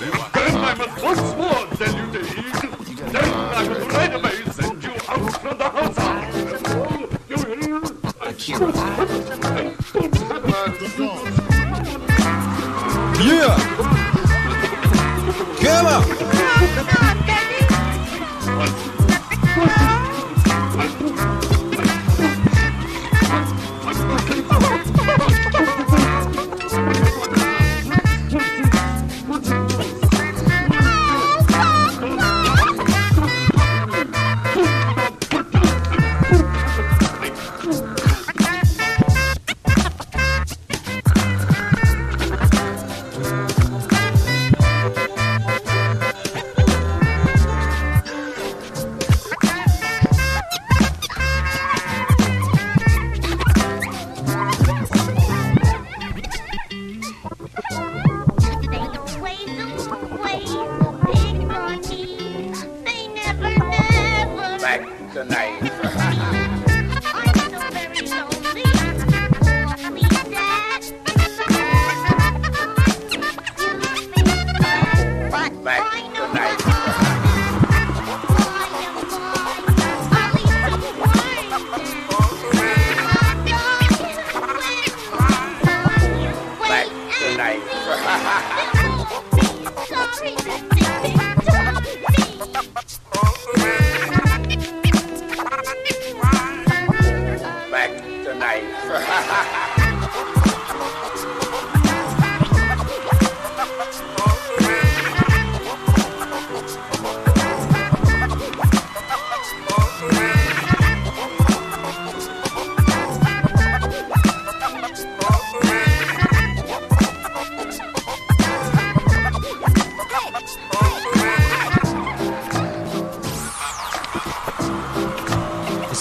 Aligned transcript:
Then 0.00 0.56
I 0.56 0.74
must 0.78 1.02
once 1.02 1.20
more 1.36 1.66
tell 1.76 1.94
you 1.94 2.06
to 2.10 2.20
eat. 2.20 2.60
Then 3.12 3.28
I 3.34 3.68
must 3.68 3.86
right 3.92 4.14
away 4.14 4.36
send 4.50 4.82
you 4.82 4.92
out 5.06 5.32
from 5.42 5.58
the 5.58 5.68
house. 5.68 5.94
Oh, 5.98 7.06
you 7.28 7.36
hear? 7.36 7.82
I 8.18 8.32
don't 8.32 8.74
have 8.74 9.10
Yeah! 13.22 13.56
Come 15.60 15.86
on! 15.86 16.19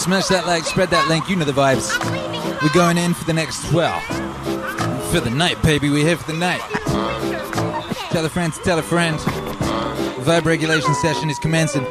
smash 0.10 0.28
that 0.30 0.48
like, 0.48 0.64
spread 0.64 0.90
that 0.90 1.08
link. 1.08 1.30
You 1.30 1.36
know 1.36 1.46
the 1.46 1.52
vibes. 1.52 1.94
We're 2.64 2.74
going 2.74 2.98
in 2.98 3.14
for 3.14 3.26
the 3.26 3.34
next, 3.34 3.72
well, 3.72 4.00
for 5.12 5.20
the 5.20 5.30
night, 5.30 5.62
baby. 5.62 5.92
We're 5.92 6.04
here 6.04 6.18
for 6.18 6.32
the 6.32 6.38
night. 6.38 6.62
Tell 8.10 8.26
a 8.26 8.30
friend 8.30 8.52
to 8.52 8.60
tell 8.62 8.80
a 8.80 8.82
friend. 8.82 9.20
Vibe 10.26 10.46
regulation 10.46 10.96
session 10.96 11.30
is 11.30 11.38
commencing. 11.38 11.86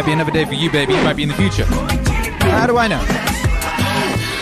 Might 0.00 0.06
be 0.06 0.12
another 0.12 0.32
day 0.32 0.46
for 0.46 0.54
you, 0.54 0.70
baby. 0.70 0.94
You 0.94 1.02
might 1.02 1.12
be 1.12 1.24
in 1.24 1.28
the 1.28 1.34
future. 1.34 1.66
How 2.48 2.66
do 2.66 2.78
I 2.78 2.88
know? 2.88 3.04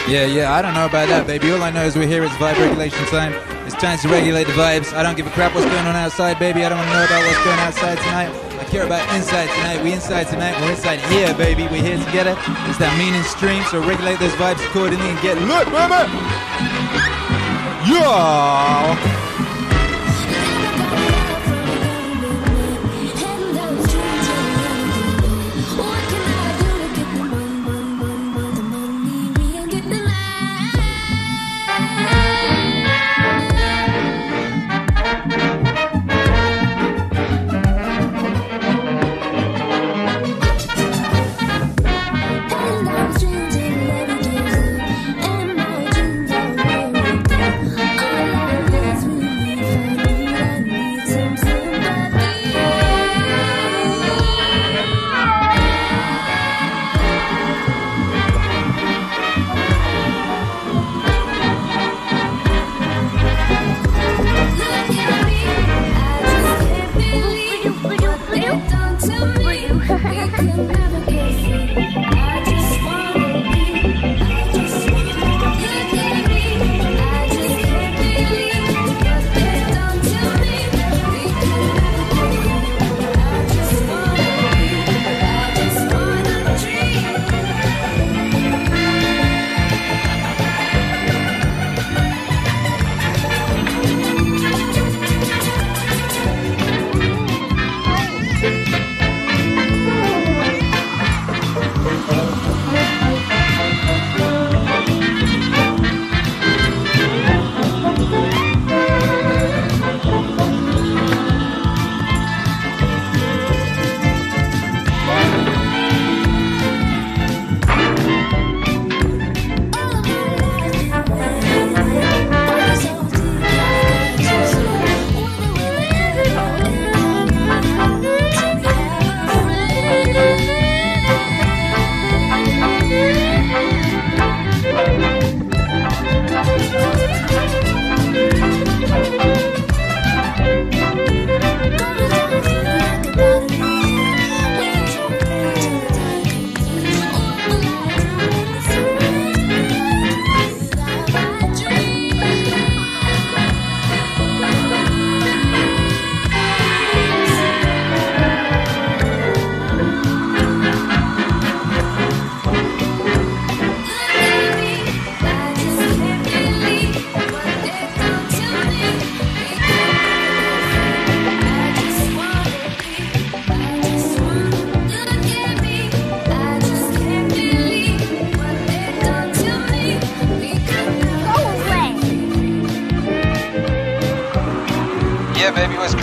Yeah, 0.07 0.23
yeah, 0.23 0.55
I 0.55 0.63
don't 0.63 0.73
know 0.73 0.87
about 0.87 1.09
that, 1.09 1.27
baby. 1.27 1.51
All 1.51 1.61
I 1.65 1.71
know 1.71 1.83
is 1.83 1.97
we're 1.97 2.07
here. 2.07 2.23
It's 2.23 2.33
vibe 2.35 2.55
regulation 2.63 3.05
time. 3.11 3.35
It's 3.67 3.75
time 3.75 3.99
to 3.99 4.07
regulate 4.07 4.47
the 4.47 4.55
vibes. 4.55 4.95
I 4.95 5.03
don't 5.03 5.17
give 5.17 5.27
a 5.27 5.35
crap 5.35 5.57
what's 5.57 5.67
going 5.67 5.83
on 5.83 5.97
outside, 5.97 6.39
baby. 6.39 6.63
I 6.63 6.69
don't 6.69 6.79
want 6.79 6.91
to 6.91 6.95
know 6.95 7.05
about 7.11 7.27
what's 7.27 7.43
going 7.43 7.59
on 7.59 7.67
outside 7.75 7.99
tonight. 7.99 8.31
I 8.55 8.65
care 8.71 8.87
about 8.87 9.03
inside 9.19 9.51
tonight. 9.51 9.83
We 9.83 9.93
inside 9.93 10.31
tonight. 10.31 10.55
We're 10.63 10.71
inside 10.79 11.01
here, 11.11 11.35
baby. 11.35 11.67
We're 11.67 11.83
here 11.83 11.99
together. 12.07 12.39
It's 12.71 12.79
that 12.79 12.95
meaning 12.95 13.27
stream, 13.27 13.67
so 13.67 13.83
regulate 13.83 14.23
those 14.23 14.39
vibes 14.39 14.63
accordingly 14.63 15.11
and 15.11 15.19
get 15.27 15.43
lit, 15.43 15.67
baby. 15.75 16.07
Yeah, 17.91 18.95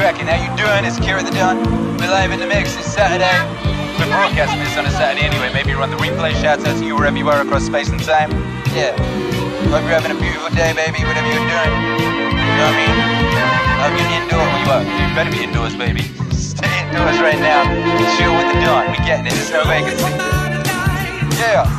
How 0.05 0.11
you 0.37 0.53
doing? 0.53 0.85
It's 0.85 1.01
Akira 1.01 1.23
the 1.23 1.31
Don. 1.31 1.57
We're 1.97 2.13
live 2.13 2.29
in 2.29 2.39
the 2.39 2.45
mix. 2.45 2.77
It's 2.77 2.85
Saturday. 2.93 3.25
We're 3.97 4.05
broadcasting 4.13 4.61
this 4.61 4.77
on 4.77 4.85
a 4.85 4.91
Saturday 4.91 5.25
anyway. 5.25 5.49
Maybe 5.51 5.73
run 5.73 5.89
the 5.89 5.97
replay. 5.97 6.29
Shouts 6.37 6.63
out 6.63 6.77
to 6.77 6.85
you 6.85 6.93
wherever 6.93 7.17
you 7.17 7.27
are 7.27 7.41
across 7.41 7.65
space 7.65 7.89
and 7.89 7.99
time. 8.03 8.29
Yeah. 8.69 8.93
Hope 9.73 9.81
you're 9.81 9.97
having 9.97 10.13
a 10.13 10.19
beautiful 10.21 10.53
day, 10.53 10.77
baby. 10.77 11.01
Whatever 11.01 11.25
you're 11.25 11.49
doing. 11.49 11.73
You 11.97 12.53
know 12.53 12.69
what 12.69 12.77
I 12.77 12.85
mean? 12.85 12.93
Hope 13.81 13.97
you're 13.97 14.13
indoors. 14.13 14.45
Well, 14.69 14.85
you 14.85 14.93
are. 14.93 15.09
You 15.09 15.15
better 15.17 15.33
be 15.33 15.41
indoors, 15.41 15.73
baby. 15.73 16.05
Stay 16.37 16.69
indoors 16.85 17.17
right 17.17 17.41
now. 17.41 17.65
Chill 18.13 18.29
with 18.29 18.45
the 18.53 18.61
dawn. 18.61 18.85
We're 18.93 19.01
getting 19.09 19.25
it. 19.25 19.33
There's 19.33 19.49
no 19.49 19.65
vacancy. 19.65 20.05
Yeah. 21.41 21.74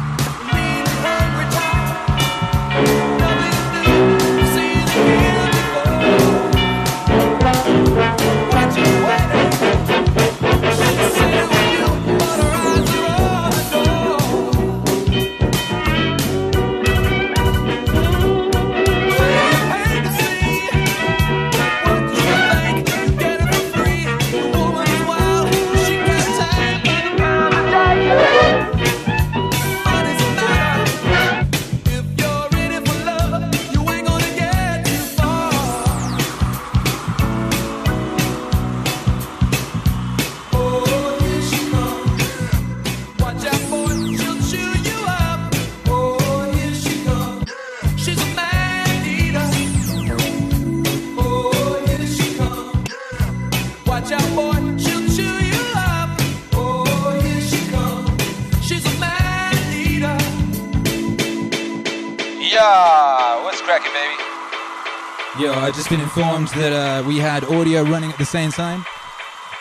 Yeah, 62.56 63.44
what's 63.44 63.60
cracking, 63.60 63.92
baby? 63.92 65.44
Yo, 65.44 65.52
I've 65.52 65.74
just 65.74 65.90
been 65.90 66.00
informed 66.00 66.48
that 66.56 66.72
uh, 66.72 67.06
we 67.06 67.18
had 67.18 67.44
audio 67.44 67.82
running 67.82 68.10
at 68.10 68.16
the 68.16 68.24
same 68.24 68.50
time 68.50 68.82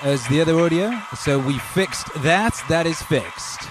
as 0.02 0.26
the 0.30 0.40
other 0.40 0.58
audio, 0.58 0.98
so 1.14 1.38
we 1.38 1.60
fixed 1.60 2.08
that. 2.24 2.58
That 2.70 2.86
is 2.86 3.02
fixed. 3.02 3.68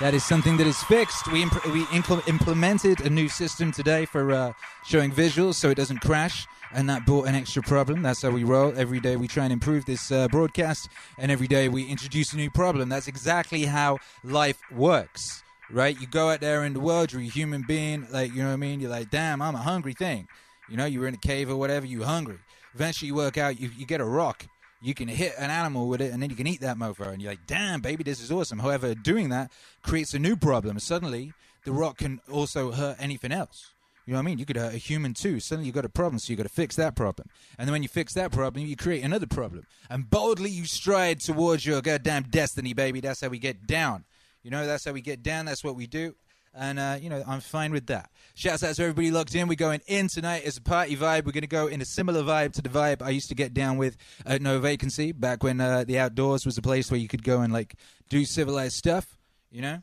That 0.00 0.14
is 0.14 0.24
something 0.24 0.56
that 0.56 0.66
is 0.66 0.82
fixed. 0.82 1.30
We 1.30 1.44
imp- 1.44 1.64
we 1.66 1.84
incl- 1.84 2.26
implemented 2.26 3.02
a 3.02 3.08
new 3.08 3.28
system 3.28 3.70
today 3.70 4.04
for 4.04 4.32
uh, 4.32 4.52
showing 4.84 5.12
visuals, 5.12 5.54
so 5.54 5.70
it 5.70 5.76
doesn't 5.76 6.00
crash 6.00 6.48
and 6.72 6.90
that 6.90 7.06
brought 7.06 7.28
an 7.28 7.36
extra 7.36 7.62
problem. 7.62 8.02
That's 8.02 8.22
how 8.22 8.30
we 8.30 8.42
roll. 8.42 8.72
Every 8.76 8.98
day 8.98 9.14
we 9.14 9.28
try 9.28 9.44
and 9.44 9.52
improve 9.52 9.84
this 9.84 10.10
uh, 10.10 10.26
broadcast, 10.26 10.88
and 11.18 11.30
every 11.30 11.46
day 11.46 11.68
we 11.68 11.84
introduce 11.84 12.32
a 12.32 12.36
new 12.36 12.50
problem. 12.50 12.88
That's 12.88 13.06
exactly 13.06 13.62
how 13.62 13.98
life 14.24 14.58
works, 14.72 15.44
right? 15.70 15.98
You 16.00 16.06
go 16.06 16.30
out 16.30 16.40
there 16.40 16.64
in 16.64 16.72
the 16.72 16.80
world, 16.80 17.12
you're 17.12 17.22
a 17.22 17.24
human 17.24 17.62
being, 17.66 18.06
like, 18.10 18.32
you 18.32 18.42
know 18.42 18.48
what 18.48 18.54
I 18.54 18.56
mean? 18.56 18.80
You're 18.80 18.90
like, 18.90 19.10
damn, 19.10 19.42
I'm 19.42 19.54
a 19.54 19.58
hungry 19.58 19.94
thing. 19.94 20.28
You 20.68 20.76
know, 20.76 20.86
you 20.86 21.00
were 21.00 21.06
in 21.06 21.14
a 21.14 21.18
cave 21.18 21.50
or 21.50 21.56
whatever, 21.56 21.86
you're 21.86 22.04
hungry. 22.04 22.38
Eventually, 22.74 23.08
you 23.08 23.14
work 23.14 23.38
out, 23.38 23.58
you, 23.60 23.70
you 23.76 23.86
get 23.86 24.00
a 24.00 24.04
rock. 24.04 24.46
You 24.82 24.94
can 24.94 25.08
hit 25.08 25.34
an 25.38 25.50
animal 25.50 25.88
with 25.88 26.00
it, 26.00 26.12
and 26.12 26.22
then 26.22 26.30
you 26.30 26.36
can 26.36 26.46
eat 26.46 26.60
that 26.60 26.76
mofo. 26.76 27.08
And 27.08 27.22
you're 27.22 27.32
like, 27.32 27.46
damn, 27.46 27.80
baby, 27.80 28.04
this 28.04 28.20
is 28.20 28.30
awesome. 28.30 28.58
However, 28.58 28.94
doing 28.94 29.30
that 29.30 29.50
creates 29.82 30.12
a 30.12 30.18
new 30.18 30.36
problem. 30.36 30.78
Suddenly, 30.78 31.32
the 31.64 31.72
rock 31.72 31.98
can 31.98 32.20
also 32.30 32.72
hurt 32.72 32.96
anything 33.00 33.32
else. 33.32 33.72
You 34.06 34.12
know 34.12 34.18
what 34.18 34.22
I 34.22 34.26
mean? 34.26 34.38
You 34.38 34.46
could 34.46 34.56
hurt 34.56 34.74
a 34.74 34.78
human 34.78 35.14
too. 35.14 35.40
Suddenly 35.40 35.66
you've 35.66 35.74
got 35.74 35.84
a 35.84 35.88
problem, 35.88 36.20
so 36.20 36.30
you've 36.30 36.36
got 36.36 36.44
to 36.44 36.48
fix 36.48 36.76
that 36.76 36.94
problem. 36.94 37.28
And 37.58 37.66
then 37.66 37.72
when 37.72 37.82
you 37.82 37.88
fix 37.88 38.14
that 38.14 38.30
problem, 38.30 38.64
you 38.64 38.76
create 38.76 39.02
another 39.02 39.26
problem. 39.26 39.66
And 39.90 40.08
boldly 40.08 40.50
you 40.50 40.64
stride 40.66 41.20
towards 41.20 41.66
your 41.66 41.82
goddamn 41.82 42.24
destiny, 42.24 42.72
baby. 42.72 43.00
That's 43.00 43.20
how 43.20 43.28
we 43.28 43.40
get 43.40 43.66
down. 43.66 44.04
You 44.46 44.52
know, 44.52 44.64
that's 44.64 44.84
how 44.84 44.92
we 44.92 45.00
get 45.00 45.24
down. 45.24 45.44
That's 45.44 45.64
what 45.64 45.74
we 45.74 45.88
do. 45.88 46.14
And, 46.54 46.78
uh, 46.78 46.98
you 47.02 47.10
know, 47.10 47.20
I'm 47.26 47.40
fine 47.40 47.72
with 47.72 47.88
that. 47.88 48.10
Shouts 48.36 48.62
out 48.62 48.76
to 48.76 48.82
everybody 48.82 49.10
locked 49.10 49.34
in. 49.34 49.48
We're 49.48 49.56
going 49.56 49.80
in 49.88 50.06
tonight 50.06 50.44
as 50.44 50.56
a 50.56 50.62
party 50.62 50.94
vibe. 50.96 51.26
We're 51.26 51.32
going 51.32 51.40
to 51.40 51.48
go 51.48 51.66
in 51.66 51.80
a 51.80 51.84
similar 51.84 52.22
vibe 52.22 52.52
to 52.52 52.62
the 52.62 52.68
vibe 52.68 53.02
I 53.02 53.10
used 53.10 53.28
to 53.30 53.34
get 53.34 53.52
down 53.54 53.76
with 53.76 53.96
at 54.24 54.40
No 54.40 54.60
Vacancy 54.60 55.10
back 55.10 55.42
when 55.42 55.60
uh, 55.60 55.82
the 55.82 55.98
outdoors 55.98 56.46
was 56.46 56.56
a 56.58 56.62
place 56.62 56.92
where 56.92 57.00
you 57.00 57.08
could 57.08 57.24
go 57.24 57.40
and, 57.40 57.52
like, 57.52 57.74
do 58.08 58.24
civilized 58.24 58.74
stuff, 58.74 59.18
you 59.50 59.62
know? 59.62 59.82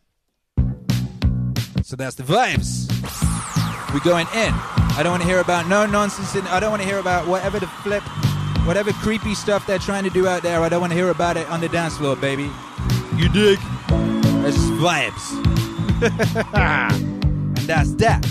So 1.83 1.97
that's 1.97 2.15
the 2.15 2.23
vibes. 2.23 2.87
We're 3.93 3.99
going 3.99 4.27
in. 4.27 4.53
I 4.53 5.01
don't 5.03 5.11
want 5.11 5.23
to 5.23 5.27
hear 5.27 5.41
about 5.41 5.67
no 5.67 5.85
nonsense. 5.85 6.35
In, 6.35 6.47
I 6.47 6.61
don't 6.61 6.71
want 6.71 6.81
to 6.81 6.87
hear 6.87 6.99
about 6.99 7.27
whatever 7.27 7.59
the 7.59 7.67
flip, 7.67 8.03
whatever 8.65 8.93
creepy 8.93 9.35
stuff 9.35 9.67
they're 9.67 9.77
trying 9.77 10.05
to 10.05 10.09
do 10.09 10.25
out 10.25 10.41
there. 10.41 10.61
I 10.61 10.69
don't 10.69 10.79
want 10.79 10.93
to 10.93 10.97
hear 10.97 11.09
about 11.09 11.35
it 11.35 11.49
on 11.49 11.59
the 11.59 11.67
dance 11.67 11.97
floor, 11.97 12.15
baby. 12.15 12.49
You 13.17 13.27
dig? 13.27 13.59
That's 14.43 14.57
just 14.57 14.73
vibes. 14.73 15.25
and 16.53 17.57
that's 17.59 17.93
that. 17.93 18.25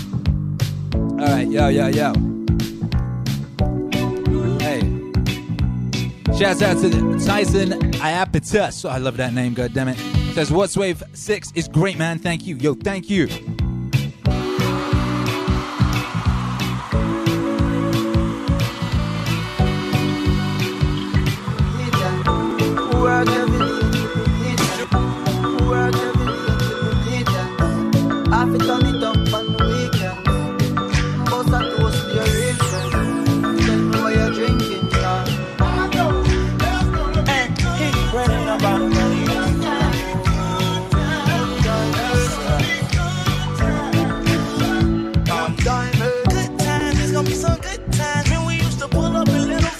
All 0.93 1.17
right, 1.17 1.47
yo, 1.47 1.69
yo, 1.69 1.87
yo. 1.87 2.13
Hey. 4.59 4.81
Shouts 6.37 6.61
out 6.61 6.77
to 6.81 7.25
Tyson 7.25 7.93
Iapetus. 7.93 8.85
Oh, 8.85 8.89
I 8.89 8.99
love 8.99 9.17
that 9.17 9.33
name, 9.33 9.55
God 9.55 9.73
damn 9.73 9.87
it. 9.87 9.97
Says, 10.35 10.51
Wattswave 10.51 11.01
6 11.17 11.51
is 11.55 11.67
great, 11.67 11.97
man. 11.97 12.19
Thank 12.19 12.45
you. 12.45 12.57
Yo, 12.57 12.75
thank 12.75 13.09
you. 13.09 13.27
Work 23.01 23.27
every 23.29 23.83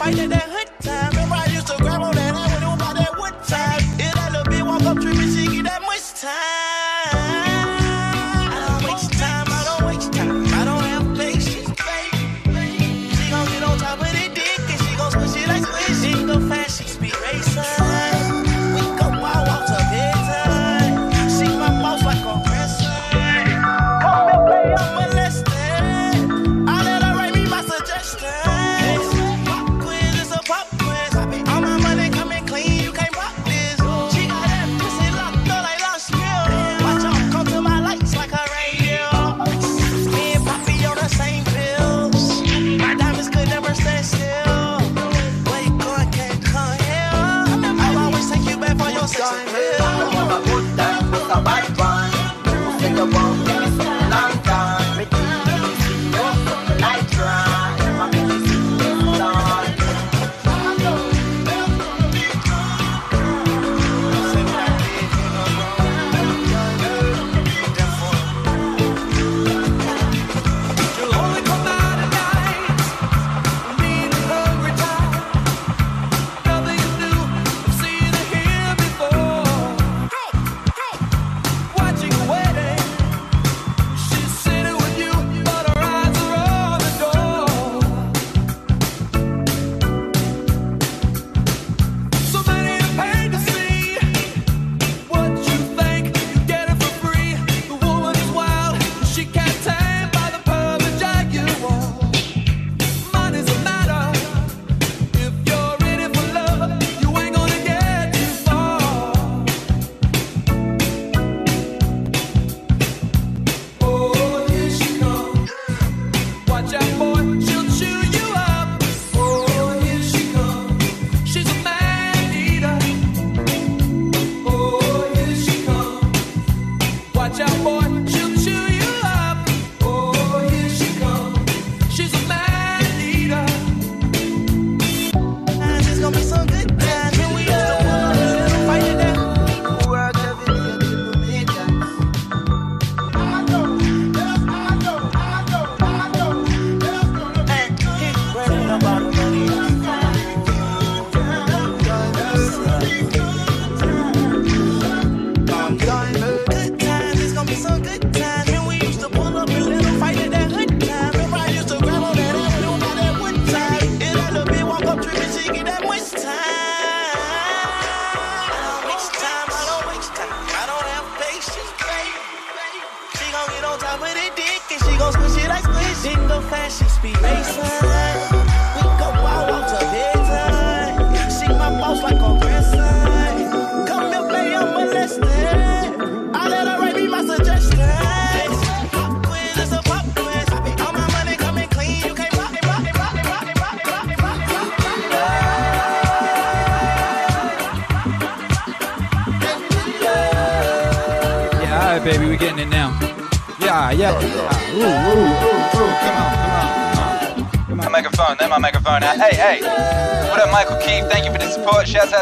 up 0.06 0.20
and 0.20 0.43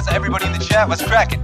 To 0.01 0.13
everybody 0.13 0.47
in 0.47 0.53
the 0.53 0.57
chat. 0.57 0.89
What's 0.89 1.03
cracking? 1.03 1.40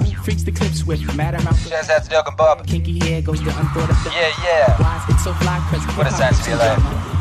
Word. 0.00 0.24
Freaks 0.24 0.42
the 0.42 0.52
clips 0.52 0.84
with 0.84 1.00
matter 1.16 1.42
mouth. 1.42 1.68
Shouts 1.68 1.90
out 1.90 2.04
to 2.04 2.10
Doug 2.10 2.28
and 2.28 2.36
bob. 2.36 2.66
Kinky 2.66 2.98
hair 2.98 3.22
goes 3.22 3.40
to 3.40 3.48
unthought. 3.58 3.90
Yeah, 4.06 4.32
yeah. 4.42 4.80
Why 4.80 5.04
is 5.08 5.14
it 5.14 5.18
so 5.20 5.32
fly? 5.34 5.58
What 5.96 6.06
a 6.06 6.10
sense 6.10 6.44
to 6.44 6.50
be 6.50 6.56
like. 6.56 7.11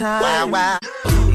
time. 0.00 0.22
Wow, 0.22 0.46
wow. 0.46 0.78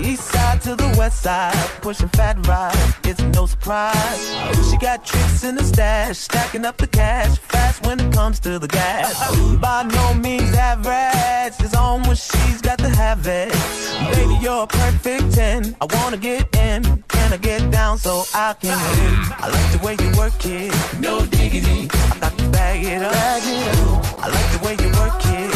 East 0.02 0.26
side 0.32 0.62
to 0.64 0.76
the 0.76 0.96
west 0.98 1.22
side, 1.22 1.56
pushing 1.82 2.10
fat 2.10 2.36
ride. 2.48 2.76
It's 3.04 3.22
no 3.38 3.46
surprise. 3.46 4.26
She 4.70 4.78
got 4.78 5.06
tricks 5.06 5.44
in 5.44 5.56
the 5.56 5.64
stash, 5.64 6.18
stacking 6.18 6.66
up 6.66 6.78
the 6.78 6.88
cash 6.88 7.38
fast 7.38 7.86
when 7.86 8.00
it 8.00 8.12
comes 8.12 8.40
to 8.40 8.58
the 8.58 8.68
gas. 8.68 9.14
By 9.58 9.84
no 9.84 10.14
means 10.16 10.54
average, 10.56 11.54
it's 11.60 11.76
on 11.76 12.04
when 12.08 12.16
she's 12.16 12.62
got 12.62 12.80
to 12.80 12.90
have 12.90 13.28
it. 13.28 13.54
Baby, 14.16 14.36
you're 14.42 14.64
a 14.64 14.68
perfect 14.68 15.34
ten. 15.34 15.76
I 15.80 15.86
wanna 15.96 16.18
get 16.18 16.44
in, 16.56 17.04
can 17.08 17.34
I 17.34 17.38
get 17.38 17.70
down 17.72 17.98
so 18.00 18.24
I 18.34 18.54
can 18.60 18.78
win? 18.86 19.14
I 19.44 19.48
like 19.56 19.70
the 19.76 19.82
way 19.86 19.96
you 20.04 20.10
work 20.18 20.34
it, 20.44 20.74
no 21.00 21.26
diggity. 21.26 21.88
I 22.14 22.18
got 22.20 22.38
to 22.38 22.50
bag 22.50 22.84
it 22.84 23.02
up. 23.04 23.14
I 24.24 24.28
like 24.36 24.50
the 24.56 24.62
way 24.66 24.74
you 24.82 24.90
work 25.00 25.22
it. 25.40 25.55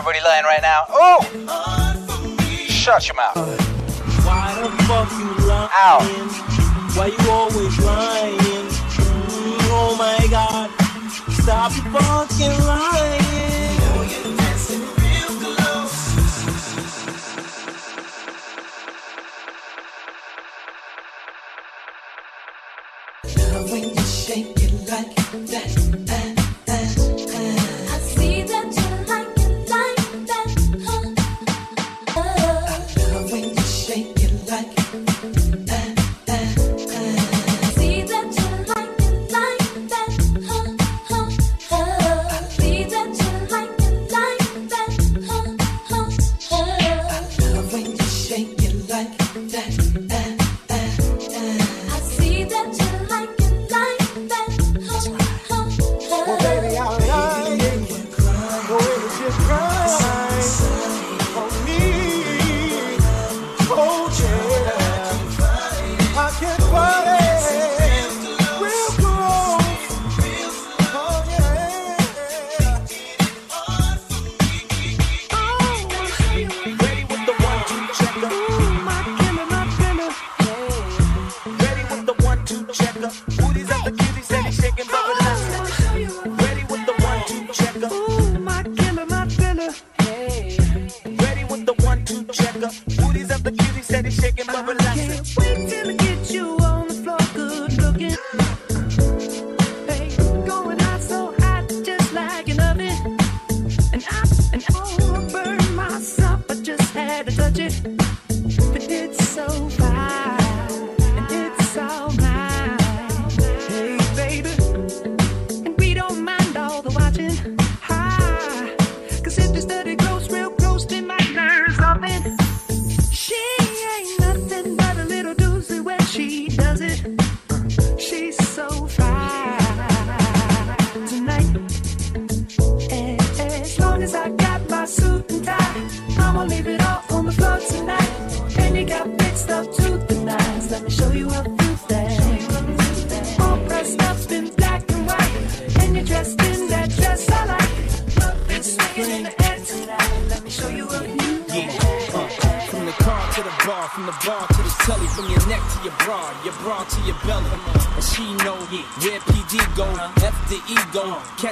Everybody 0.00 0.24
lying 0.24 0.44
right 0.44 0.62
now. 0.62 0.84
Oh! 0.88 1.20
Shut 2.66 3.06
your 3.06 3.16
mouth. 3.16 3.36
Why 4.24 4.56
the 4.62 4.70
fuck 4.84 5.12
you 5.12 5.46
lying? 5.46 5.68
Ow. 5.76 6.00
Why 6.94 7.06
you 7.08 7.30
always 7.30 7.78
lying? 7.80 8.38
Mm, 8.38 9.58
oh 9.68 9.94
my 9.98 10.26
god. 10.30 10.70
Stop 11.42 11.72
the 11.72 11.82
fucking 11.92 12.56
lying. 12.64 13.20
When 23.70 23.84
you 23.84 24.02
shake 24.02 24.56
it 24.56 24.72
like 24.90 25.14
that, 25.14 25.46
that, 25.46 26.06
that, 26.06 26.29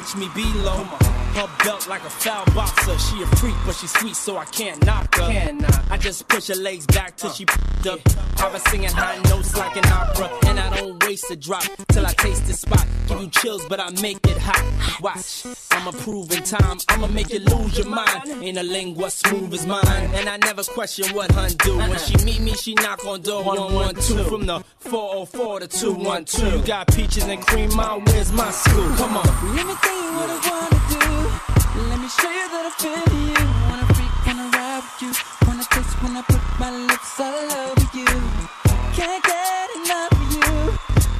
watch 0.08 0.16
me 0.16 0.28
be 0.34 0.47
her 2.38 2.44
belt 2.44 2.56
like 2.56 2.76
a 2.76 2.86
boxer. 2.86 2.98
She 2.98 3.22
a 3.22 3.26
freak, 3.36 3.54
but 3.66 3.74
she 3.74 3.86
sweet, 3.86 4.16
so 4.16 4.36
I 4.36 4.44
can't 4.46 4.84
knock 4.84 5.14
her. 5.16 5.56
I 5.90 5.96
just 5.98 6.28
push 6.28 6.48
her 6.48 6.54
legs 6.54 6.86
back 6.86 7.16
till 7.16 7.30
she 7.30 7.44
p***ed 7.44 7.86
up. 7.88 8.00
Have 8.38 8.52
her 8.52 8.58
singing 8.70 8.90
high 8.90 9.18
notes 9.28 9.56
like 9.56 9.76
an 9.76 9.86
opera, 9.86 10.30
and 10.46 10.60
I 10.60 10.76
don't 10.76 11.02
waste 11.04 11.30
a 11.30 11.36
drop 11.36 11.64
till 11.88 12.06
I 12.06 12.12
taste 12.12 12.46
the 12.46 12.52
spot. 12.52 12.86
Give 13.08 13.20
you 13.20 13.28
chills, 13.28 13.66
but 13.68 13.80
I 13.80 13.90
make 14.02 14.18
it 14.26 14.38
hot. 14.38 15.00
Watch, 15.00 15.46
I'ma 15.70 15.92
prove 15.92 16.30
in 16.32 16.42
time. 16.42 16.78
I'ma 16.88 17.06
make 17.08 17.30
you 17.30 17.40
lose 17.40 17.78
your 17.78 17.88
mind. 17.88 18.42
Ain't 18.42 18.58
a 18.58 18.62
lingua 18.62 19.10
smooth 19.10 19.52
as 19.54 19.66
mine, 19.66 19.86
and 20.14 20.28
I 20.28 20.36
never 20.36 20.62
question 20.62 21.14
what 21.14 21.30
hun 21.32 21.50
do. 21.64 21.78
When 21.78 21.98
she 21.98 22.16
meet 22.24 22.40
me, 22.40 22.54
she 22.54 22.74
knock 22.74 23.04
on 23.06 23.22
door 23.22 23.42
one 23.42 23.74
one 23.74 23.94
two 23.94 24.22
from 24.24 24.46
the 24.46 24.62
404 24.80 25.60
to 25.60 25.68
212. 25.68 26.54
You 26.54 26.66
got 26.66 26.88
peaches 26.88 27.24
and 27.24 27.40
cream, 27.40 27.74
my 27.74 27.96
where's 27.96 28.32
my 28.32 28.50
school? 28.50 28.88
Come 28.96 29.16
on. 29.16 29.56
Let 29.56 29.66
me 29.66 29.74
tell 29.82 30.02
you 30.02 30.16
what 30.16 30.30
I 30.30 30.50
wanna 30.50 30.70
do. 30.70 30.77
Let 31.78 32.00
me 32.00 32.08
show 32.08 32.28
you 32.28 32.46
that 32.50 32.66
I 32.66 32.72
feel 32.82 33.06
you. 33.14 33.38
Wanna 33.70 33.86
freak, 33.94 34.12
wanna 34.26 34.50
ride 34.50 34.82
with 34.82 35.02
you. 35.02 35.12
Wanna 35.46 35.64
taste 35.70 35.94
when 36.02 36.16
I 36.16 36.22
put 36.22 36.42
my 36.58 36.70
lips 36.74 37.20
all 37.20 37.46
over 37.62 37.86
you. 37.94 38.10
Can't 38.98 39.22
get 39.22 39.70
enough 39.78 40.10
of 40.10 40.26
you. 40.34 40.50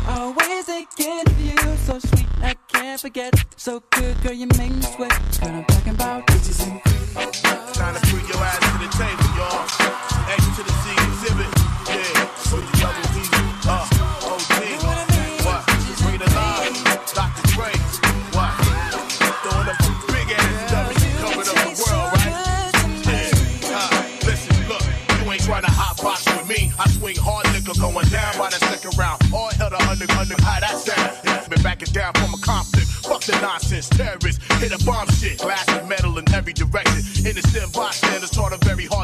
Always 0.08 0.64
thinking 0.66 1.22
of 1.26 1.40
you. 1.40 1.56
So 1.86 2.00
sweet, 2.00 2.26
I 2.42 2.54
can't 2.66 3.00
forget. 3.00 3.34
So 3.56 3.82
good, 3.90 4.20
girl, 4.22 4.32
you 4.32 4.48
make 4.58 4.72
me 4.72 4.82
sweat. 4.82 5.12
What 5.40 5.52
I'm 5.52 5.64
talking 5.64 5.94
about. 5.94 6.26
Bitches 6.26 6.66
and 6.66 6.82
Time 7.74 7.94
to 7.94 8.00
bring 8.10 8.26
your 8.26 8.42
ass 8.42 8.58
to 8.58 8.78
the 8.82 8.90
table, 8.98 9.30
y'all. 9.38 9.62
X 10.34 10.42
to 10.56 10.62
the 10.64 10.74
Z 10.82 10.97
under, 30.00 30.12
under. 30.14 30.42
How 30.42 30.60
that 30.60 30.76
sound? 30.78 31.18
Yeah, 31.24 31.46
been 31.48 31.62
backing 31.62 31.92
down 31.92 32.12
from 32.14 32.34
a 32.34 32.38
conflict. 32.38 32.88
Fuck 33.06 33.22
the 33.22 33.38
nonsense. 33.40 33.88
Terrorists 33.88 34.42
hit 34.60 34.72
a 34.72 34.84
bomb 34.84 35.08
shit. 35.10 35.38
Glass 35.38 35.68
and 35.68 35.88
metal 35.88 36.18
in 36.18 36.24
every 36.34 36.52
direction. 36.52 37.02
Innocent 37.24 37.72
bystanders 37.72 38.30
taught 38.30 38.52
a 38.52 38.58
very 38.64 38.86
hard 38.86 38.97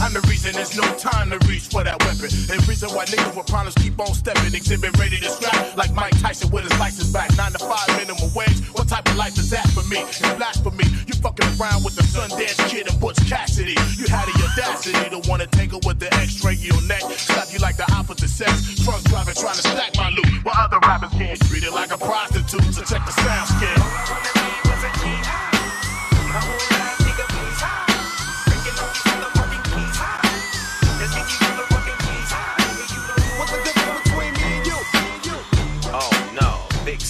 I'm 0.00 0.12
the 0.12 0.20
reason 0.28 0.52
there's 0.52 0.76
no 0.76 0.86
time 0.98 1.30
to 1.30 1.38
reach 1.48 1.68
for 1.68 1.84
that 1.84 1.98
weapon. 2.04 2.30
And 2.50 2.58
reason 2.68 2.90
why 2.90 3.04
niggas 3.06 3.36
with 3.36 3.46
problems 3.46 3.74
keep 3.76 3.98
on 3.98 4.14
stepping. 4.14 4.52
Xzibit 4.52 4.98
ready 4.98 5.18
to 5.18 5.28
scrap 5.28 5.76
like 5.76 5.92
Mike 5.92 6.16
Tyson 6.20 6.50
with 6.50 6.64
his 6.64 6.76
license 6.78 7.10
back. 7.12 7.34
Nine 7.36 7.52
to 7.52 7.58
five 7.58 7.88
minimum 7.96 8.32
wage. 8.34 8.58
What 8.72 8.88
type 8.88 9.08
of 9.08 9.16
life 9.16 9.38
is 9.38 9.50
that 9.50 9.66
for 9.70 9.82
me? 9.88 10.00
It's 10.02 10.20
blasphemy. 10.36 10.84
You 11.06 11.14
fucking 11.20 11.46
around 11.60 11.84
with 11.84 11.94
the 11.94 12.02
Sundance 12.02 12.58
Kid 12.68 12.88
and 12.88 12.98
Butch 13.00 13.18
Cassidy. 13.28 13.76
You 13.98 14.06
had 14.08 14.26
the 14.26 14.34
audacity 14.52 15.10
to 15.10 15.20
wanna 15.28 15.46
tangle 15.46 15.80
with 15.86 15.98
the 15.98 16.12
X-ray 16.14 16.54
in 16.54 16.74
your 16.74 16.82
neck. 16.82 17.02
Slap 17.16 17.52
you 17.52 17.58
like 17.58 17.76
the 17.76 17.90
opposite 17.92 18.28
sex. 18.28 18.74
Drunk 18.84 19.04
driving 19.04 19.34
trying 19.34 19.56
to 19.56 19.62
stack 19.62 19.96
my 19.96 20.10
loot. 20.10 20.44
While 20.44 20.56
other 20.58 20.78
rappers 20.80 21.12
getting 21.14 21.36
treated 21.48 21.72
like 21.72 21.92
a 21.92 21.98
prostitute. 21.98 22.74
So 22.74 22.82
check 22.82 23.04
the 23.06 23.12
sound 23.12 23.48
skin. 23.48 24.71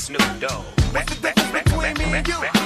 Snoop 0.03 0.21
Dogg. 0.41 0.65
What's 0.93 1.15
the 1.15 1.33
difference 1.33 1.63
between 1.63 1.97
me 1.97 2.19
and 2.19 2.27
you? 2.27 2.62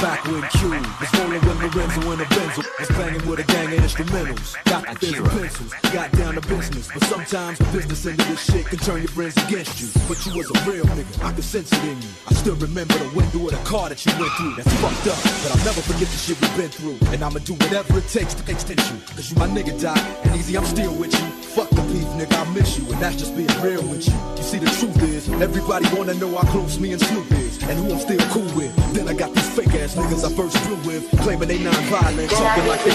Back 0.00 0.24
when 0.26 0.42
Q 0.50 0.70
was 0.70 1.10
rolling 1.18 1.42
with 1.42 1.74
Lorenzo 1.74 2.12
and 2.12 2.20
a 2.20 2.24
Benzo, 2.26 2.62
was 2.78 2.88
banging 2.90 3.26
with 3.26 3.40
a 3.40 3.44
gang 3.50 3.66
of 3.72 3.80
instrumentals. 3.82 4.54
Got 4.64 5.00
the 5.00 5.16
and 5.16 5.26
pencils, 5.26 5.74
got 5.92 6.12
down 6.12 6.34
to 6.34 6.40
business. 6.42 6.88
But 6.92 7.02
sometimes 7.02 7.58
the 7.58 7.64
business 7.64 8.06
end 8.06 8.20
of 8.20 8.28
this 8.28 8.44
shit 8.44 8.66
can 8.66 8.78
turn 8.78 8.98
your 8.98 9.08
friends 9.08 9.36
against 9.48 9.80
you. 9.80 9.88
But 10.06 10.24
you 10.24 10.38
was 10.38 10.46
a 10.54 10.70
real 10.70 10.84
nigga, 10.84 11.24
I 11.24 11.32
could 11.32 11.42
sense 11.42 11.72
it 11.72 11.82
in 11.82 12.00
you. 12.00 12.08
I 12.28 12.34
still 12.34 12.54
remember 12.54 12.94
the 12.94 13.10
window 13.10 13.46
of 13.46 13.50
the 13.50 13.68
car 13.68 13.88
that 13.88 13.98
you 14.06 14.12
went 14.20 14.30
through. 14.38 14.54
That's 14.54 14.72
fucked 14.78 15.06
up, 15.10 15.18
but 15.42 15.50
I'll 15.58 15.64
never 15.66 15.82
forget 15.82 16.06
the 16.06 16.18
shit 16.18 16.40
we've 16.40 16.56
been 16.56 16.70
through. 16.70 16.98
And 17.10 17.24
I'ma 17.24 17.40
do 17.40 17.54
whatever 17.54 17.98
it 17.98 18.06
takes 18.06 18.34
to 18.34 18.42
extend 18.52 18.78
you. 18.78 19.02
Cause 19.18 19.32
you 19.32 19.36
my 19.36 19.48
nigga, 19.48 19.74
Doc, 19.82 19.98
and 20.22 20.30
Eazy, 20.38 20.56
I'm 20.56 20.64
still 20.64 20.94
with 20.94 21.10
you. 21.10 21.26
Fuck 21.58 21.70
the 21.70 21.82
beef, 21.90 22.06
nigga, 22.14 22.38
I 22.38 22.54
miss 22.54 22.78
you, 22.78 22.86
and 22.92 23.02
that's 23.02 23.16
just 23.16 23.34
being 23.34 23.50
real 23.66 23.82
with 23.82 24.06
you. 24.06 24.14
You 24.36 24.44
see, 24.46 24.58
the 24.58 24.70
truth 24.78 25.02
is, 25.02 25.28
everybody 25.42 25.86
wanna 25.96 26.14
know 26.14 26.36
how 26.38 26.46
close 26.52 26.78
me 26.78 26.92
and 26.92 27.02
Snoop 27.02 27.30
is, 27.32 27.58
and 27.66 27.74
who 27.82 27.90
I'm 27.90 27.98
still 27.98 28.22
cool 28.30 28.46
with. 28.54 28.70
Then 28.94 29.08
I 29.08 29.14
got 29.14 29.34
these 29.34 29.48
fake 29.56 29.74
ass 29.74 29.87
niggas 29.94 30.24
I 30.24 30.34
first 30.34 30.56
flew 30.58 30.76
with. 30.86 31.10
Claiming 31.20 31.48
they 31.48 31.58
non-violent, 31.62 32.30
talking 32.30 32.66
like 32.66 32.82
they 32.84 32.94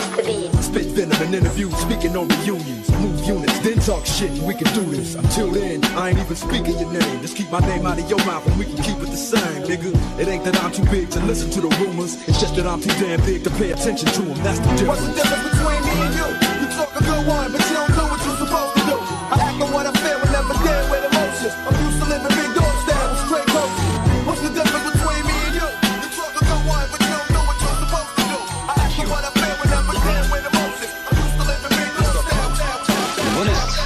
spit 0.61 0.87
venom 0.87 1.21
in 1.21 1.33
interviews, 1.33 1.75
speaking 1.77 2.15
on 2.17 2.27
reunions. 2.27 2.89
Move 2.99 3.25
units, 3.25 3.59
then 3.59 3.79
talk 3.79 4.05
shit, 4.05 4.31
we 4.43 4.53
can 4.53 4.71
do 4.73 4.83
this. 4.91 5.15
Until 5.15 5.51
then, 5.51 5.83
I 5.95 6.09
ain't 6.09 6.19
even 6.19 6.35
speaking 6.35 6.77
your 6.79 6.91
name. 6.91 7.21
Just 7.21 7.35
keep 7.35 7.49
my 7.51 7.59
name 7.59 7.85
out 7.85 7.99
of 7.99 8.09
your 8.09 8.23
mouth 8.25 8.45
and 8.47 8.57
we 8.57 8.65
can 8.65 8.77
keep 8.77 8.97
it 8.97 9.09
the 9.11 9.17
same, 9.17 9.63
nigga. 9.63 9.91
It 10.19 10.27
ain't 10.27 10.43
that 10.45 10.61
I'm 10.63 10.71
too 10.71 10.85
big 10.85 11.09
to 11.11 11.19
listen 11.21 11.49
to 11.51 11.61
the 11.61 11.69
rumors. 11.83 12.15
It's 12.27 12.39
just 12.39 12.55
that 12.55 12.67
I'm 12.67 12.81
too 12.81 12.93
damn 12.99 13.19
big 13.25 13.43
to 13.43 13.49
pay 13.51 13.71
attention 13.71 14.09
to 14.09 14.21
them. 14.21 14.37
That's 14.43 14.59
the 14.59 14.69
difference. 14.75 14.87
What's 14.87 15.05
the 15.07 15.13
difference 15.13 15.49
between 15.49 15.81
me 15.83 15.93
and 16.05 16.13
you? 16.15 16.27
You 16.61 16.67
talk 16.77 16.95
a 16.95 17.03
good 17.03 17.27
one, 17.27 17.51
but 17.51 17.61
you 17.69 17.75
don't 17.75 18.02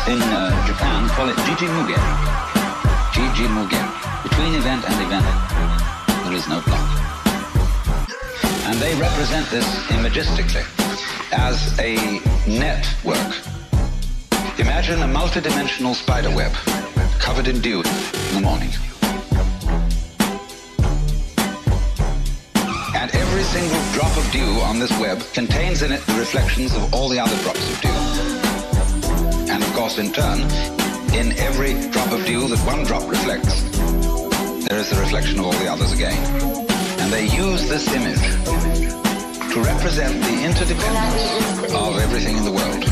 in 0.07 0.21
uh, 0.21 0.65
Japan 0.65 1.09
call 1.09 1.27
it 1.27 1.35
Jiji 1.43 1.67
Mugen. 1.67 1.99
Jiji 3.11 3.45
Mugen. 3.51 3.87
Between 4.23 4.55
event 4.55 4.85
and 4.87 4.95
event, 5.05 5.25
there 6.23 6.33
is 6.33 6.47
no 6.47 6.61
block. 6.61 6.87
And 8.67 8.79
they 8.79 8.95
represent 8.95 9.49
this 9.49 9.67
imagistically 9.87 10.63
as 11.33 11.77
a 11.79 11.95
network. 12.47 13.33
Imagine 14.59 15.01
a 15.03 15.07
multidimensional 15.07 15.93
spider 15.93 16.33
web 16.33 16.53
covered 17.19 17.49
in 17.49 17.59
dew 17.59 17.79
in 17.79 18.33
the 18.35 18.41
morning. 18.41 18.71
And 22.95 23.13
every 23.13 23.43
single 23.43 23.81
drop 23.91 24.15
of 24.15 24.31
dew 24.31 24.61
on 24.69 24.79
this 24.79 24.97
web 24.99 25.21
contains 25.33 25.81
in 25.81 25.91
it 25.91 25.99
the 26.05 26.13
reflections 26.13 26.73
of 26.75 26.93
all 26.93 27.09
the 27.09 27.19
other 27.19 27.35
drops 27.43 27.69
of 27.73 27.81
dew. 27.81 28.46
And 29.57 29.65
of 29.65 29.73
course, 29.73 29.97
in 29.97 30.13
turn, 30.13 30.41
in 31.17 31.33
every 31.39 31.73
drop 31.89 32.11
of 32.11 32.23
dew 32.27 32.47
that 32.47 32.61
one 32.61 32.83
drop 32.83 33.09
reflects, 33.09 33.65
there 34.69 34.77
is 34.77 34.91
the 34.91 35.01
reflection 35.01 35.39
of 35.39 35.47
all 35.47 35.57
the 35.57 35.67
others 35.67 35.93
again. 35.93 36.13
And 37.01 37.11
they 37.11 37.25
use 37.25 37.67
this 37.67 37.91
image 37.91 38.21
to 39.49 39.57
represent 39.57 40.13
the 40.29 40.45
interdependence 40.45 41.73
of 41.73 41.97
everything 41.97 42.37
in 42.37 42.45
the 42.45 42.51
world. 42.53 42.83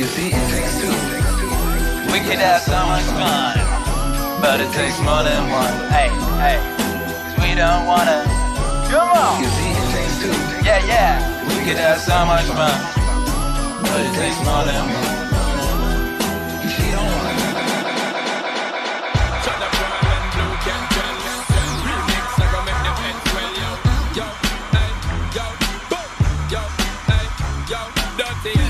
You 0.00 0.06
see, 0.16 0.32
it 0.32 0.46
takes 0.56 0.80
two. 0.80 0.96
We 2.08 2.24
could 2.24 2.40
have 2.40 2.62
so 2.64 2.80
much 2.88 3.04
fun, 3.20 3.52
but 4.40 4.64
it 4.64 4.72
takes 4.72 4.96
more 5.04 5.20
than 5.28 5.44
one. 5.52 5.76
Hey, 5.92 6.08
hey, 6.40 6.56
we 7.36 7.52
don't 7.52 7.84
wanna. 7.84 8.24
Come 8.88 9.12
on. 9.12 9.44
You 9.44 9.48
see, 9.60 9.72
it 9.76 9.88
takes 9.92 10.16
two. 10.24 10.32
Yeah, 10.64 10.80
yeah. 10.88 11.46
We 11.52 11.66
could 11.66 11.76
have 11.76 12.00
so 12.00 12.24
much 12.24 12.46
fun, 12.56 12.99
but 13.82 14.00
it 14.00 14.14
takes 14.14 14.44
more 14.44 14.64
than 14.64 14.84
one. 14.92 15.20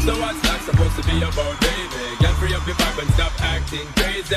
So 0.00 0.18
what's 0.18 0.40
that 0.40 0.62
supposed 0.62 0.96
to 0.96 1.02
be 1.06 1.18
about, 1.18 1.60
baby? 1.60 1.89
Get 2.20 2.34
free 2.36 2.54
up 2.54 2.66
your 2.66 2.76
vibe 2.76 3.02
and 3.02 3.10
stop 3.14 3.32
acting 3.40 3.86
crazy. 3.96 4.36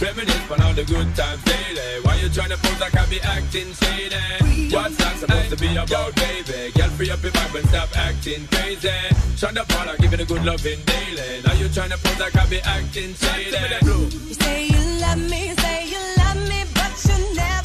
Reminisce 0.00 0.50
on 0.50 0.62
all 0.62 0.72
the 0.74 0.84
good 0.84 1.14
times 1.16 1.42
daily. 1.44 2.00
Why 2.02 2.16
you 2.16 2.28
trying 2.28 2.50
to 2.50 2.56
pose 2.58 2.80
like 2.80 2.96
I 2.96 3.06
be 3.06 3.20
acting 3.20 3.72
shady? 3.74 4.70
What's 4.74 4.96
that 4.98 5.16
supposed 5.18 5.50
to 5.50 5.56
be 5.56 5.76
about, 5.76 6.14
baby? 6.16 6.72
Get 6.74 6.90
free 6.92 7.10
up 7.10 7.22
your 7.22 7.32
vibe 7.32 7.58
and 7.58 7.68
stop 7.68 7.96
acting 7.96 8.46
crazy. 8.48 8.88
Shonda 9.38 9.66
Paula 9.68 9.96
giving 9.98 10.20
a 10.20 10.24
good 10.24 10.44
loving 10.44 10.80
daily. 10.84 11.42
Now 11.44 11.54
you 11.54 11.68
trying 11.68 11.90
to 11.90 11.98
pose 11.98 12.18
like 12.20 12.36
I 12.36 12.46
be 12.46 12.60
acting 12.60 13.14
shady. 13.14 13.50
You 13.82 14.34
say 14.34 14.66
you 14.66 14.82
love 15.00 15.18
me, 15.18 15.54
say 15.56 15.86
you 15.88 16.00
love 16.18 16.48
me, 16.48 16.64
but 16.74 16.92
you're 17.06 17.34
never 17.34 17.63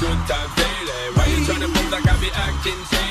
good 0.00 0.18
times 0.30 0.54
daily. 0.54 1.00
Why 1.14 1.26
you 1.26 1.44
trying 1.44 1.60
to 1.60 1.68
pose 1.68 1.90
like 1.90 2.06
I 2.06 2.16
be 2.20 2.30
acting 2.30 2.80
shady? 2.90 3.07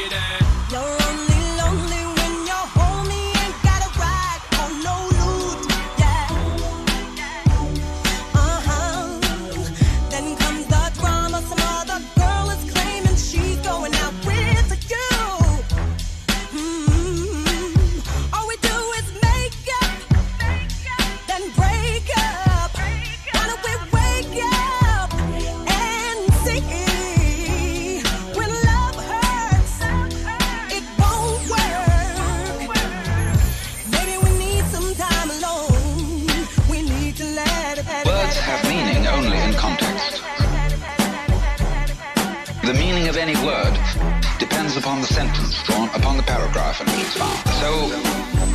Sentence 45.07 45.63
drawn 45.63 45.89
upon 45.95 46.17
the 46.17 46.23
paragraph 46.23 46.81
in 46.81 46.87
which 46.87 47.05
it's 47.05 47.17
found. 47.17 47.39
So 47.61 47.87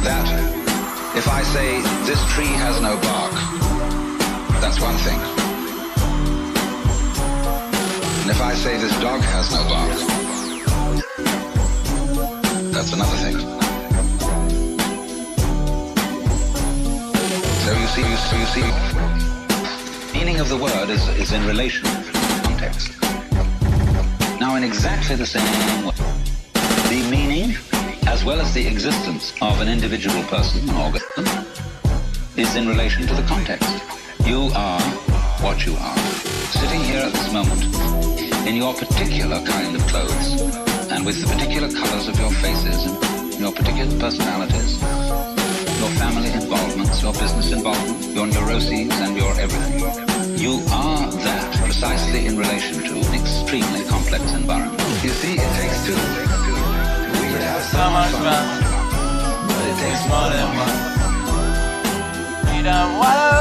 that 0.05 0.27
if 1.17 1.27
I 1.29 1.43
say 1.43 1.81
this 2.05 2.21
tree 2.33 2.55
has 2.65 2.81
no 2.81 2.97
bark, 3.01 3.35
that's 4.61 4.81
one 4.81 4.97
thing. 5.07 5.21
And 8.23 8.31
if 8.31 8.41
I 8.41 8.55
say 8.55 8.77
this 8.79 8.93
dog 9.01 9.21
has 9.21 9.51
no 9.51 9.63
bark, 9.73 9.93
that's 12.73 12.93
another 12.93 13.17
thing. 13.25 13.39
So 17.65 17.71
you 17.81 17.87
see, 17.95 18.05
you 18.13 18.17
see, 18.29 18.39
you 18.39 18.47
see, 18.55 20.19
meaning 20.19 20.41
of 20.41 20.49
the 20.49 20.57
word 20.57 20.91
is, 20.91 21.07
is 21.21 21.33
in 21.33 21.47
relation 21.47 21.85
to 21.85 22.13
context. 22.45 23.01
Now, 24.41 24.57
in 24.57 24.65
exactly 24.65 25.15
the 25.15 25.27
same 25.27 25.45
way, 25.87 25.92
as 28.23 28.27
well 28.27 28.41
as 28.41 28.55
the 28.55 28.65
existence 28.65 29.33
of 29.43 29.61
an 29.61 29.67
individual 29.67 30.23
person, 30.31 30.63
an 30.71 30.77
organism, 30.77 31.27
is 32.37 32.55
in 32.55 32.69
relation 32.69 33.05
to 33.05 33.15
the 33.15 33.23
context. 33.27 33.69
You 34.25 34.49
are 34.55 34.81
what 35.43 35.67
you 35.67 35.75
are. 35.75 35.99
Sitting 36.55 36.79
here 36.85 37.03
at 37.03 37.13
this 37.13 37.33
moment 37.33 37.67
in 38.47 38.55
your 38.55 38.75
particular 38.75 39.43
kind 39.43 39.75
of 39.75 39.83
clothes 39.89 40.39
and 40.95 41.05
with 41.05 41.21
the 41.21 41.27
particular 41.35 41.67
colors 41.67 42.07
of 42.07 42.17
your 42.17 42.31
faces 42.39 42.87
and 42.87 43.41
your 43.41 43.51
particular 43.51 43.91
personalities, 43.99 44.81
your 45.83 45.91
family 45.99 46.31
involvements, 46.31 47.03
your 47.03 47.15
business 47.15 47.51
involvement, 47.51 48.15
your 48.15 48.29
neuroses, 48.29 48.93
and 49.03 49.17
your 49.17 49.35
everything. 49.41 50.39
You 50.39 50.63
are 50.71 51.11
that 51.11 51.57
precisely 51.59 52.27
in 52.27 52.39
relation 52.39 52.85
to 52.85 52.95
an 53.03 53.15
extremely 53.19 53.83
complex 53.87 54.31
environment. 54.33 54.79
You 55.03 55.11
see, 55.11 55.35
it 55.35 55.51
takes 55.59 55.87
two. 55.87 56.52
So 57.71 57.91
much 57.91 58.11
fun, 58.11 58.63
but 59.47 59.65
it 59.71 59.77
takes 59.79 60.03
more 60.09 60.29
than 60.31 60.49
one. 60.57 62.57
We 62.57 62.63
don't 62.63 62.99
wanna. 62.99 63.32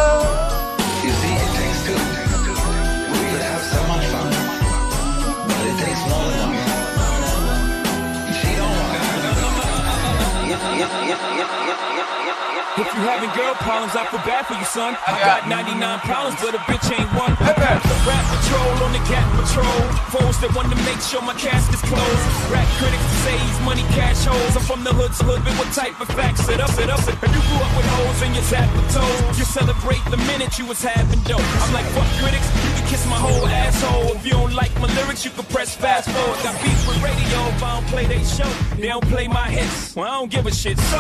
If 12.92 12.98
you 12.98 13.08
having 13.08 13.32
girl 13.32 13.56
problems, 13.64 13.96
I 13.96 14.04
feel 14.12 14.20
bad 14.28 14.44
for 14.48 14.56
you, 14.60 14.68
son. 14.68 14.98
I 15.08 15.16
got 15.24 15.48
99 15.48 15.80
problems, 16.04 16.36
but 16.44 16.56
a 16.56 16.62
bitch 16.68 16.92
ain't 16.92 17.08
one. 17.16 17.32
The 17.40 17.56
rap 18.04 18.26
patrol 18.28 18.84
on 18.84 18.92
the 18.92 19.04
gap 19.08 19.24
patrol. 19.40 19.80
Foes 20.12 20.36
that 20.44 20.52
want 20.52 20.68
to 20.76 20.78
make 20.84 21.00
sure 21.00 21.24
my 21.24 21.32
casket's 21.40 21.80
closed. 21.88 22.26
Rap 22.52 22.68
critics 22.76 23.08
say 23.24 23.38
he's 23.38 23.60
money 23.64 23.88
cash 23.96 24.28
holes. 24.28 24.60
I'm 24.60 24.64
from 24.68 24.84
the 24.84 24.92
hood, 24.92 25.12
hood's 25.12 25.22
hood, 25.22 25.44
but 25.44 25.54
what 25.60 25.72
type 25.74 26.00
of 26.00 26.08
facts? 26.16 26.46
Sit 26.46 26.60
up, 26.60 26.70
sit 26.72 26.90
up. 26.90 27.00
If 27.00 27.16
you 27.16 27.42
grew 27.48 27.60
up 27.64 27.74
with 27.76 27.88
holes 27.96 28.20
in 28.24 28.34
your 28.34 28.44
tap 28.48 28.68
with 28.76 28.88
toes, 28.94 29.40
you 29.40 29.46
celebrate 29.46 30.04
the 30.10 30.18
minute 30.30 30.58
you 30.60 30.66
was 30.66 30.82
having 30.82 31.20
dope. 31.24 31.44
I'm 31.64 31.74
like, 31.74 31.86
fuck 31.92 32.08
critics, 32.20 32.48
you 32.64 32.72
can 32.76 32.88
kiss 32.88 33.04
my 33.08 33.20
whole 33.20 33.46
asshole. 33.48 34.16
If 34.16 34.26
you 34.26 34.32
don't 34.32 34.54
like 34.54 34.74
my 34.80 34.88
lyrics, 34.96 35.26
you 35.26 35.32
can 35.32 35.46
press 35.46 35.76
fast 35.76 36.10
forward. 36.10 36.40
Got 36.44 36.56
beef 36.64 36.80
with 36.88 37.02
radio 37.04 37.40
if 37.56 37.64
I 37.64 37.80
don't 37.80 37.88
play 37.88 38.06
they 38.06 38.24
show. 38.24 38.52
They 38.78 38.88
don't 38.88 39.08
play 39.08 39.28
my 39.28 39.50
hits. 39.50 39.96
Well, 39.96 40.08
I 40.08 40.20
don't 40.20 40.32
give 40.32 40.46
a 40.46 40.54
shit. 40.54 40.78
So, 40.92 41.00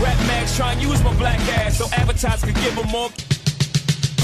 rap 0.00 0.18
mags 0.26 0.56
try 0.56 0.72
and 0.72 0.80
use 0.82 1.02
my 1.06 1.14
black 1.22 1.38
ass 1.62 1.78
so 1.78 1.86
advertisers 1.94 2.42
could 2.42 2.58
give 2.58 2.74
them 2.74 2.90
more. 2.90 3.10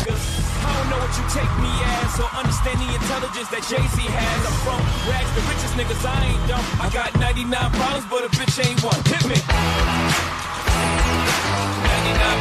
I 0.02 0.70
don't 0.74 0.88
know 0.90 0.98
what 0.98 1.14
you 1.14 1.22
take 1.30 1.52
me 1.62 1.70
as 2.02 2.18
or 2.18 2.26
understand 2.34 2.82
the 2.82 2.90
intelligence 2.90 3.48
that 3.54 3.62
Jay-Z 3.70 3.94
has. 4.02 4.40
I'm 4.42 4.56
from 4.66 4.82
rags, 5.06 5.30
the 5.38 5.42
richest 5.46 5.78
niggas, 5.78 6.02
I 6.02 6.18
ain't 6.26 6.42
dumb. 6.50 6.66
I 6.82 6.90
got 6.90 7.14
99 7.22 7.54
problems, 7.78 8.06
but 8.10 8.26
a 8.26 8.30
bitch 8.34 8.58
ain't 8.58 8.82
one. 8.82 8.98
Hit 9.06 9.22
me. 9.30 9.38
99 9.38 9.46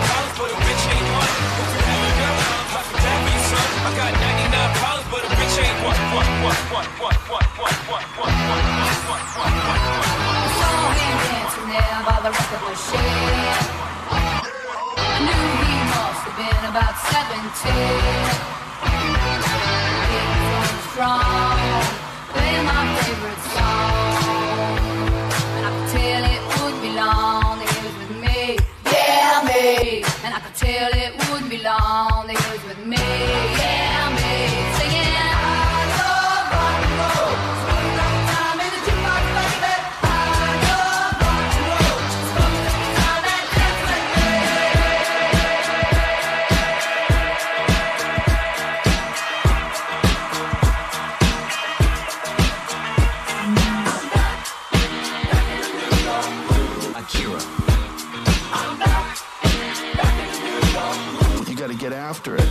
problems, 0.10 0.34
but 0.42 0.50
a 0.50 0.58
bitch 0.58 0.86
ain't 0.90 1.08
one. 1.14 1.32
If 1.62 1.70
you 1.70 1.82
have 1.86 2.02
a 2.02 2.12
girl, 2.18 2.38
I 2.42 2.82
can 2.82 2.98
tap 2.98 3.22
you, 3.22 3.42
son. 3.46 3.68
I 3.86 3.92
got 3.94 4.12
99 4.26 4.82
problems, 4.82 5.08
but 5.14 5.22
a 5.22 5.30
bitch 5.38 5.58
ain't 5.62 5.78
one. 5.86 6.02
One, 6.18 6.30
one, 6.50 6.62
one, 6.82 6.90
one, 6.98 7.18
one, 7.30 7.46
one, 7.46 7.78
one, 7.78 7.78
one, 7.86 8.06
one, 8.18 8.38
one, 8.50 8.66
one, 8.82 9.22
one, 9.38 9.54
one, 9.70 9.86
one. 10.02 10.50
saw 10.58 10.98
him 10.98 11.14
dancing 11.30 11.70
there 11.78 12.02
by 12.10 12.18
the 12.26 12.32
rest 12.34 12.50
of 12.58 12.62
the 12.66 12.74
shit. 12.74 13.06
I 13.06 13.91
knew 15.28 15.48
he 15.64 15.76
must 15.94 16.22
have 16.26 16.38
been 16.38 16.64
about 16.72 16.96
17. 17.10 17.74
Big 20.10 20.28
and 20.58 20.80
strong, 20.90 21.58
playing 22.34 22.66
my 22.66 22.84
favorite 23.00 23.44
song. 23.54 24.78
And 25.56 25.64
I 25.66 25.72
could 25.76 25.90
tell 25.96 26.22
it 26.36 26.42
wouldn't 26.58 26.82
be 26.82 26.92
long 26.96 27.42
was 27.84 27.96
with 27.98 28.14
me. 28.22 28.58
Yeah, 28.86 29.42
me. 29.46 30.04
And 30.24 30.34
I 30.34 30.40
could 30.40 30.56
tell 30.56 30.92
it 30.94 31.21
after 62.12 62.36
it. 62.36 62.51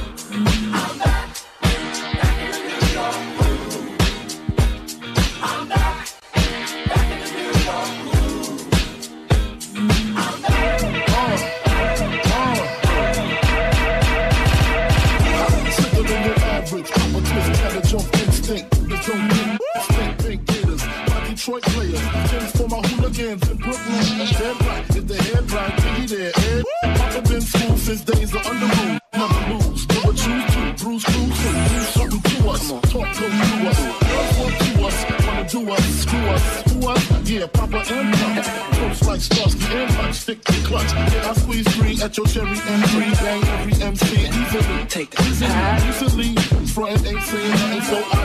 Who 36.72 36.88
us? 36.88 37.30
Yeah, 37.30 37.46
Papa 37.46 37.84
Pop. 37.84 38.44
Close 38.74 39.02
like 39.06 39.20
Starsky 39.20 39.64
and 39.74 39.90
Hutch, 39.92 40.14
stick 40.14 40.44
to 40.44 40.52
clutch. 40.66 40.92
Yeah, 40.92 41.30
I 41.30 41.32
squeeze 41.34 41.68
three 41.74 42.02
at 42.02 42.16
your 42.16 42.26
cherry 42.26 42.56
M3. 42.56 43.22
Bang 43.22 43.44
every 43.44 43.82
MC 43.82 44.06
easily. 44.26 44.84
Take 44.86 45.10
that. 45.12 45.84
Easily, 45.88 46.28
easily. 46.28 46.66
Front 46.66 47.06
ain't 47.06 47.22
saying 47.22 47.50
nothing, 47.50 47.82
so 47.82 47.96
I 48.12 48.19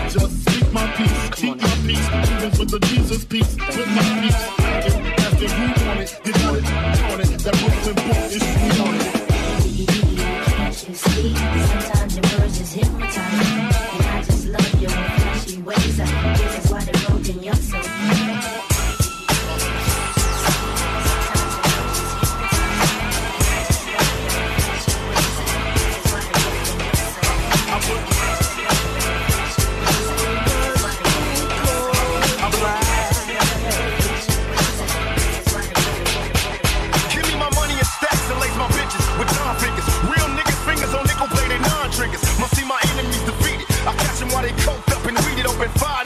they 44.45 44.51
coked 44.61 44.91
up 44.91 45.03
and 45.05 45.17
weeded 45.25 45.47
open 45.47 45.69
fire. 45.69 46.04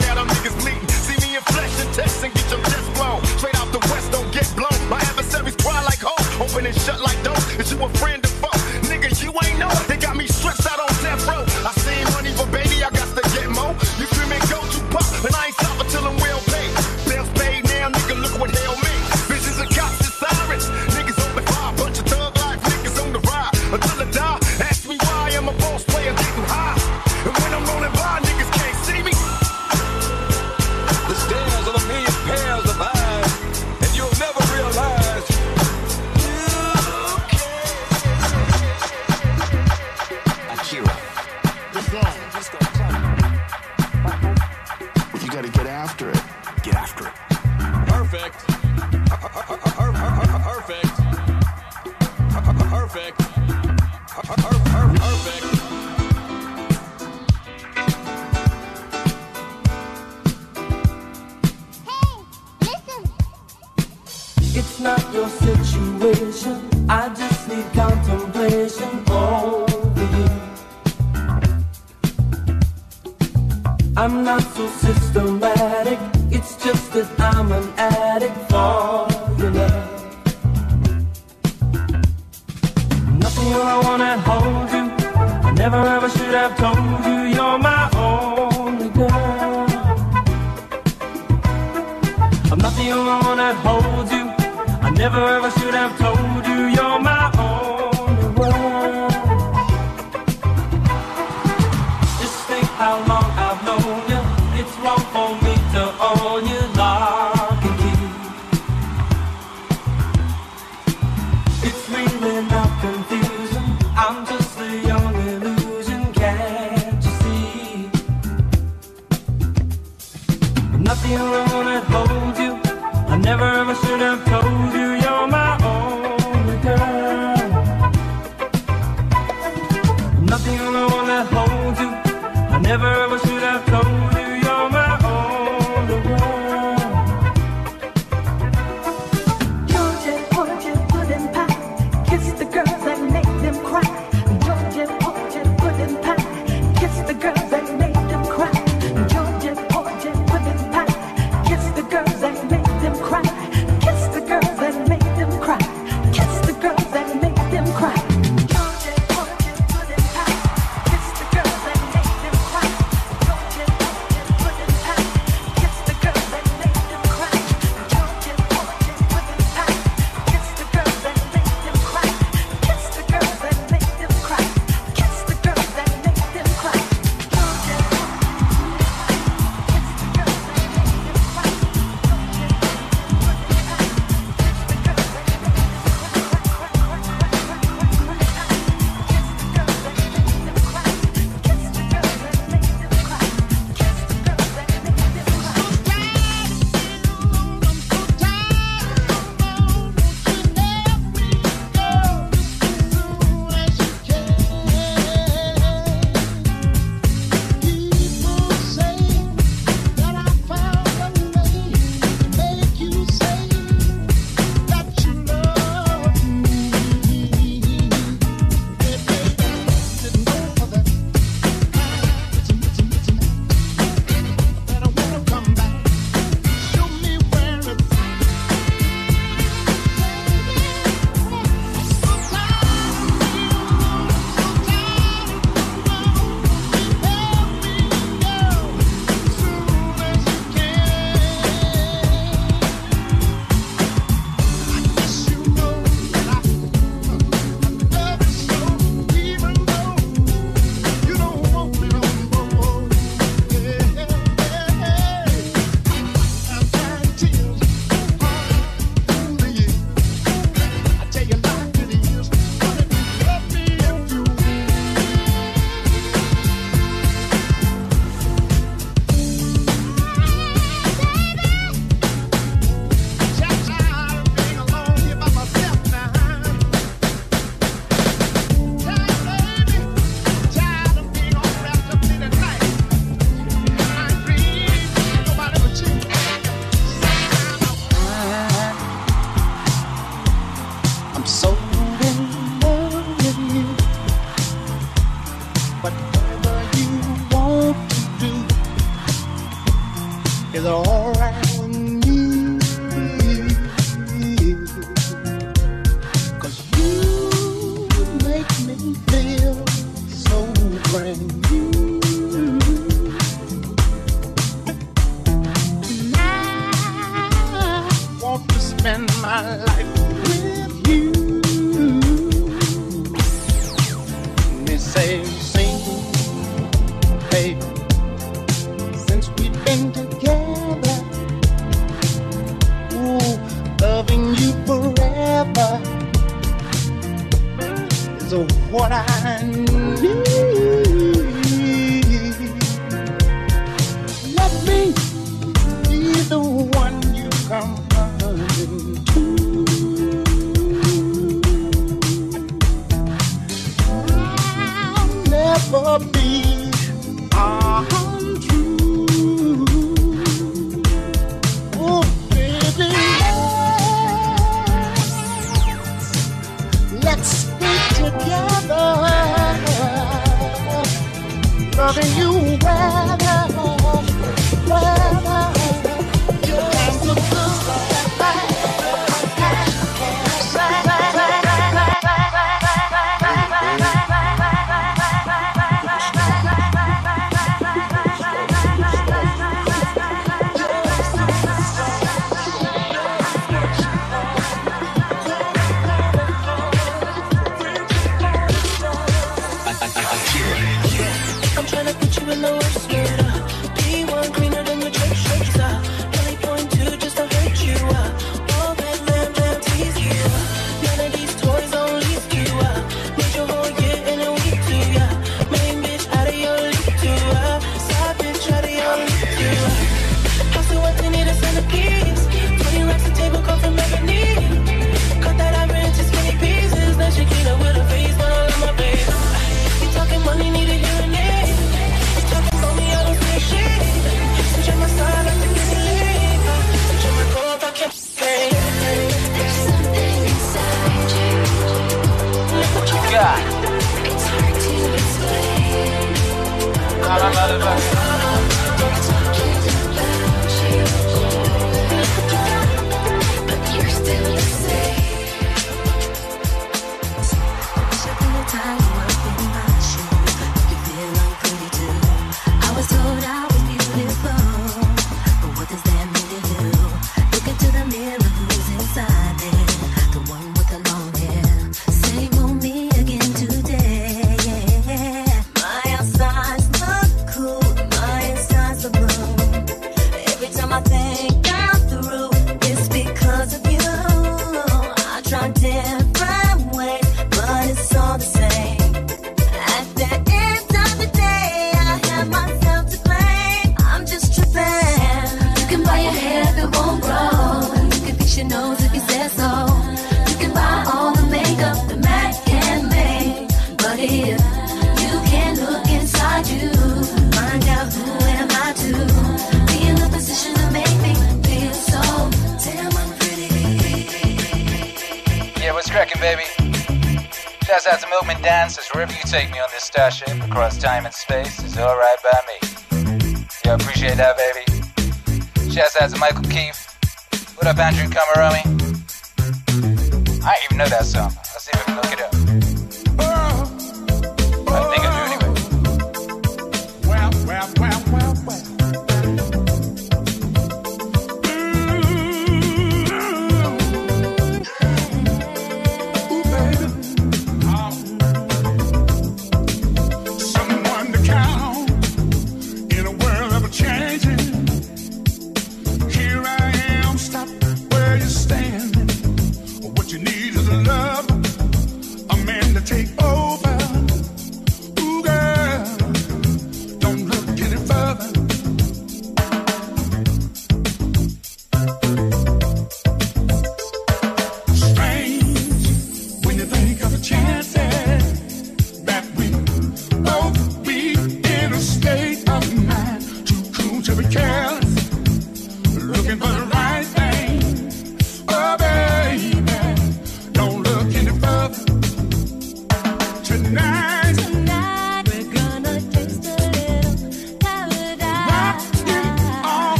Take 519.30 519.52
me 519.52 519.59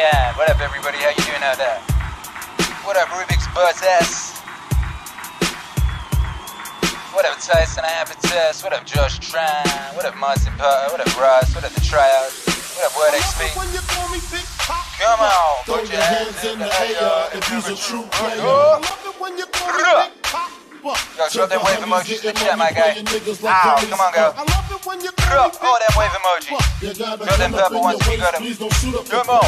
Yeah, 0.00 0.32
what 0.34 0.48
up, 0.48 0.58
everybody? 0.62 0.96
How 0.96 1.10
you 1.12 1.24
doing 1.28 1.44
out 1.44 1.60
there? 1.60 1.76
What 2.88 2.96
up, 2.96 3.12
Rubik's 3.12 3.44
Buzz 3.52 3.82
S? 3.84 4.40
What 7.12 7.28
up, 7.28 7.36
Tyson 7.36 7.84
Habitus? 7.84 8.64
What 8.64 8.72
up, 8.72 8.86
Josh 8.86 9.20
Tran? 9.20 9.68
What 9.94 10.06
up, 10.06 10.16
Martin 10.16 10.54
Potter? 10.56 10.88
What 10.90 11.06
up, 11.06 11.20
Russ? 11.20 11.54
What 11.54 11.64
up, 11.64 11.72
The 11.72 11.82
Tryout? 11.82 12.32
What 12.32 12.88
up, 12.88 12.96
Word 12.96 13.12
XP? 13.12 13.52
Come 15.04 15.20
on, 15.20 15.64
Throw 15.66 15.76
put 15.76 15.92
your 15.92 16.00
hands 16.00 16.44
in 16.48 16.58
the 16.60 16.64
air 16.64 17.28
if 17.36 17.50
you's 17.52 17.68
a 17.68 17.76
true 17.76 18.08
player. 18.10 18.40
Oh. 18.40 18.80
Yo, 21.18 21.28
show 21.28 21.44
them 21.44 21.60
wave 21.62 21.76
emojis 21.76 22.24
in 22.24 22.32
the 22.32 22.40
chat, 22.40 22.56
my 22.56 22.72
guy. 22.72 22.96
Ow, 23.44 23.84
come 23.90 24.00
on, 24.00 24.14
go. 24.14 24.59
Bruh, 24.98 25.56
Oh, 25.62 25.78
that 25.78 25.94
wave 25.96 26.10
emoji. 26.10 26.50
Show 27.30 27.36
them 27.36 27.52
purple 27.52 27.80
ones 27.80 28.00
if 28.00 28.10
you 28.10 28.18
got 28.18 28.34
them. 28.34 29.04
Come 29.04 29.28
on. 29.30 29.40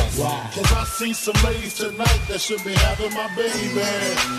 Cause 0.53 0.72
I 0.72 0.84
see 0.84 1.12
some 1.12 1.34
ladies 1.45 1.74
tonight 1.74 2.20
that 2.28 2.40
should 2.40 2.62
be 2.64 2.74
having 2.74 3.12
my 3.14 3.26
baby. 3.34 3.80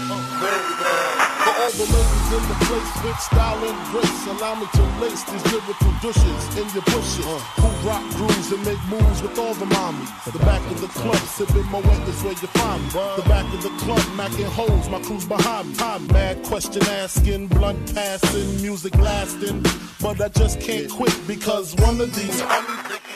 Oh. 0.10 0.32
For 0.43 0.49
all 0.49 1.71
the 1.71 1.87
ladies 1.87 2.29
in 2.35 2.43
the 2.51 2.57
place 2.67 3.03
with 3.03 3.19
style 3.19 3.63
and 3.63 3.79
grace, 3.91 4.27
allow 4.27 4.55
me 4.55 4.67
to 4.73 4.83
lace 4.99 5.23
these 5.23 5.45
lyrical 5.53 5.93
douches 6.01 6.57
in 6.57 6.67
your 6.75 6.83
bushes. 6.83 7.23
Who 7.23 7.87
rock 7.87 8.03
grooves 8.15 8.51
and 8.51 8.65
make 8.65 8.83
moves 8.89 9.21
with 9.21 9.39
all 9.39 9.53
the 9.53 9.65
mommies. 9.65 10.33
The 10.33 10.39
back 10.39 10.59
of 10.69 10.81
the 10.81 10.87
club, 10.87 11.15
sipping 11.15 11.63
Moët 11.71 12.07
is 12.09 12.21
where 12.23 12.33
you 12.33 12.47
find 12.59 12.83
me. 12.83 12.89
The 12.89 13.29
back 13.29 13.53
of 13.53 13.63
the 13.63 13.69
club, 13.83 14.01
macking 14.19 14.51
holes, 14.51 14.89
my 14.89 15.01
crew's 15.01 15.25
behind 15.25 15.69
me. 15.69 15.75
I'm 15.79 16.07
mad 16.07 16.43
question 16.43 16.83
asking, 16.89 17.47
blunt 17.47 17.93
passing, 17.93 18.61
music 18.61 18.97
lasting. 18.97 19.63
But 20.01 20.19
I 20.19 20.27
just 20.27 20.59
can't 20.59 20.89
quit 20.89 21.17
because 21.25 21.73
one 21.75 22.01
of 22.01 22.13
these 22.13 22.41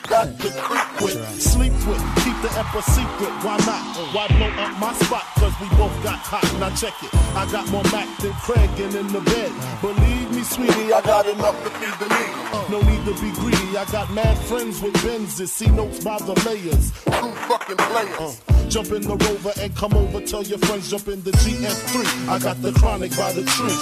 got 0.07 0.39
to 0.39 0.51
creep 0.51 1.01
with, 1.01 1.41
sleep 1.41 1.73
with, 1.87 2.03
keep 2.23 2.37
the 2.41 2.51
emperor 2.57 2.81
secret. 2.83 3.31
Why 3.43 3.57
not? 3.67 3.83
Why 4.15 4.27
blow 4.27 4.63
up 4.63 4.79
my 4.79 4.93
spot? 4.93 5.25
Cause 5.35 5.53
we 5.59 5.67
both 5.75 5.95
got 6.03 6.19
hot. 6.19 6.47
Now 6.59 6.73
check 6.75 6.93
it. 7.03 7.16
I 7.35 7.47
got 7.51 7.69
more 7.69 7.83
Mac 7.91 8.09
than 8.17 8.33
Craig 8.33 8.69
and 8.79 8.95
in 8.95 9.07
the 9.07 9.21
bed. 9.21 9.51
Believe 9.81 10.31
me, 10.35 10.43
sweetie, 10.43 10.91
I 10.93 11.01
got 11.01 11.27
enough 11.27 11.63
to 11.63 11.69
feed 11.69 11.93
the 11.99 12.07
need. 12.15 12.47
No 12.69 12.81
need 12.81 13.05
to 13.05 13.13
be 13.21 13.31
greedy. 13.39 13.77
I 13.77 13.85
got 13.91 14.11
mad 14.11 14.37
friends 14.37 14.81
with 14.81 14.93
Benzes. 14.95 15.49
See 15.49 15.67
notes 15.67 16.03
by 16.03 16.17
the 16.17 16.33
layers. 16.45 16.91
True 17.03 17.31
fucking 17.47 17.77
players. 17.77 18.41
Jump 18.67 18.91
in 18.91 19.01
the 19.03 19.15
rover 19.15 19.53
and 19.61 19.75
come 19.75 19.93
over. 19.93 20.19
Tell 20.21 20.43
your 20.43 20.57
friends 20.59 20.89
jump 20.89 21.07
in 21.07 21.23
the 21.23 21.31
GS3. 21.31 22.27
I 22.27 22.39
got 22.39 22.61
the 22.61 22.73
chronic 22.73 23.15
by 23.15 23.31
the 23.33 23.43
tree. 23.43 23.77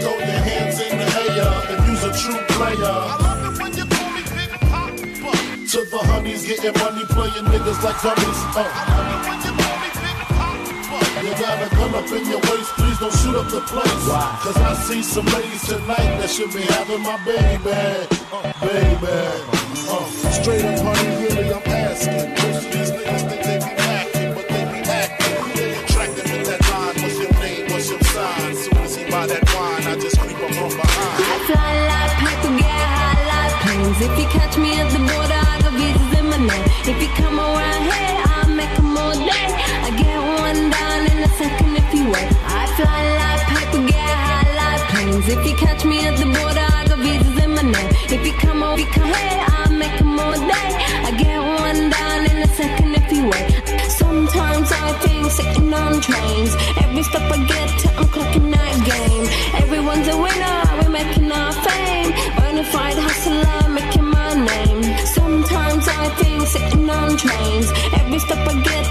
Throw 0.00 0.18
your 0.18 0.42
hands 0.48 0.80
in 0.80 0.98
the 0.98 1.06
air 1.36 1.52
if 1.70 1.86
you's 1.86 2.04
a 2.04 2.12
true 2.18 2.40
player. 2.56 2.96
To 5.72 5.78
the 5.90 5.98
honeys, 5.98 6.46
getting 6.46 6.78
money, 6.80 7.04
playing 7.06 7.46
niggas 7.46 7.82
like 7.84 8.02
dummies. 8.02 8.40
Uh. 8.56 9.51
You 11.22 11.30
got 11.38 11.62
a 11.62 11.70
gun 11.76 11.94
up 11.94 12.10
in 12.10 12.26
your 12.26 12.40
waist, 12.50 12.74
please 12.74 12.98
don't 12.98 13.14
shoot 13.14 13.36
up 13.36 13.46
the 13.46 13.60
place. 13.60 14.06
Cause 14.42 14.56
I 14.56 14.74
see 14.74 15.02
some 15.04 15.24
ladies 15.26 15.62
tonight 15.62 16.18
that 16.18 16.28
should 16.28 16.52
be 16.52 16.62
having 16.62 17.00
my 17.02 17.14
baby. 17.22 17.70
Uh, 18.34 18.50
baby. 18.58 19.06
Uh, 19.86 20.02
straight 20.34 20.64
up, 20.64 20.82
honey, 20.82 21.22
really, 21.22 21.46
I'm 21.54 21.62
asking. 21.62 22.26
Most 22.42 22.66
of 22.66 22.72
these 22.74 22.90
niggas 22.90 23.22
think 23.30 23.42
they 23.46 23.58
be 23.62 23.70
acting, 23.86 24.34
but 24.34 24.48
they 24.50 24.64
be 24.66 24.80
acting. 24.82 25.38
They 25.54 25.70
attractive 25.78 26.26
in 26.26 26.42
that 26.42 26.60
line. 26.74 26.96
What's 26.98 27.18
your 27.22 27.32
name? 27.38 27.70
What's 27.70 27.86
your 27.88 28.02
sign? 28.02 28.56
Soon 28.58 28.78
as 28.82 28.96
he 28.96 29.04
buy 29.06 29.26
that 29.30 29.44
wine, 29.54 29.86
I 29.86 29.94
just 30.02 30.18
creep 30.18 30.42
up 30.42 30.50
from 30.58 30.74
behind. 30.74 31.22
I 31.22 31.38
fly 31.46 31.70
like 31.86 32.14
paper, 32.18 32.50
get 32.58 32.66
high 32.66 33.22
like 33.30 33.54
planes. 33.62 33.98
If 34.02 34.12
you 34.18 34.26
catch 34.26 34.58
me 34.58 34.74
at 34.74 34.90
the 34.90 34.98
border, 34.98 35.38
I 35.38 35.54
got 35.62 35.70
visas 35.78 36.18
in 36.18 36.26
my 36.26 36.38
name. 36.50 36.66
If 36.82 36.98
you 36.98 37.10
come 37.14 37.38
around 37.38 37.82
here, 37.86 38.26
I'll 38.26 38.31
If 45.24 45.46
you 45.46 45.54
catch 45.54 45.84
me 45.84 46.04
at 46.04 46.18
the 46.18 46.24
border, 46.24 46.66
I 46.78 46.84
got 46.88 46.98
visas 46.98 47.38
in 47.44 47.50
my 47.54 47.62
name. 47.62 47.90
If 48.10 48.26
you 48.26 48.32
come 48.42 48.62
over, 48.62 48.82
come 48.90 49.06
here, 49.06 49.44
I 49.54 49.70
make 49.70 49.96
them 49.98 50.18
all 50.18 50.32
day. 50.34 50.70
I 51.06 51.10
get 51.16 51.38
one 51.38 51.90
down 51.90 52.20
in 52.26 52.42
a 52.42 52.48
second 52.58 52.90
if 52.96 53.12
you 53.12 53.30
wait. 53.30 53.90
Sometimes 53.90 54.72
I 54.72 54.92
think 54.98 55.30
sitting 55.30 55.72
on 55.72 56.00
trains. 56.00 56.52
Every 56.82 57.04
step 57.04 57.22
I 57.30 57.38
get, 57.46 57.68
to, 57.80 57.88
I'm 57.98 58.06
clocking 58.10 58.50
that 58.50 58.74
game. 58.82 59.24
Everyone's 59.62 60.08
a 60.08 60.16
winner, 60.18 60.58
we're 60.82 60.90
making 60.90 61.30
our 61.30 61.52
fame. 61.52 62.10
Bonafide 62.36 62.98
hustler, 63.06 63.68
making 63.70 64.04
my 64.04 64.34
name. 64.34 64.82
Sometimes 65.06 65.86
I 65.86 66.08
think 66.18 66.42
sitting 66.48 66.90
on 66.90 67.16
trains. 67.16 67.70
Every 67.94 68.18
step 68.18 68.42
I 68.48 68.60
get, 68.60 68.81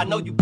I 0.00 0.04
know 0.04 0.16
you 0.16 0.39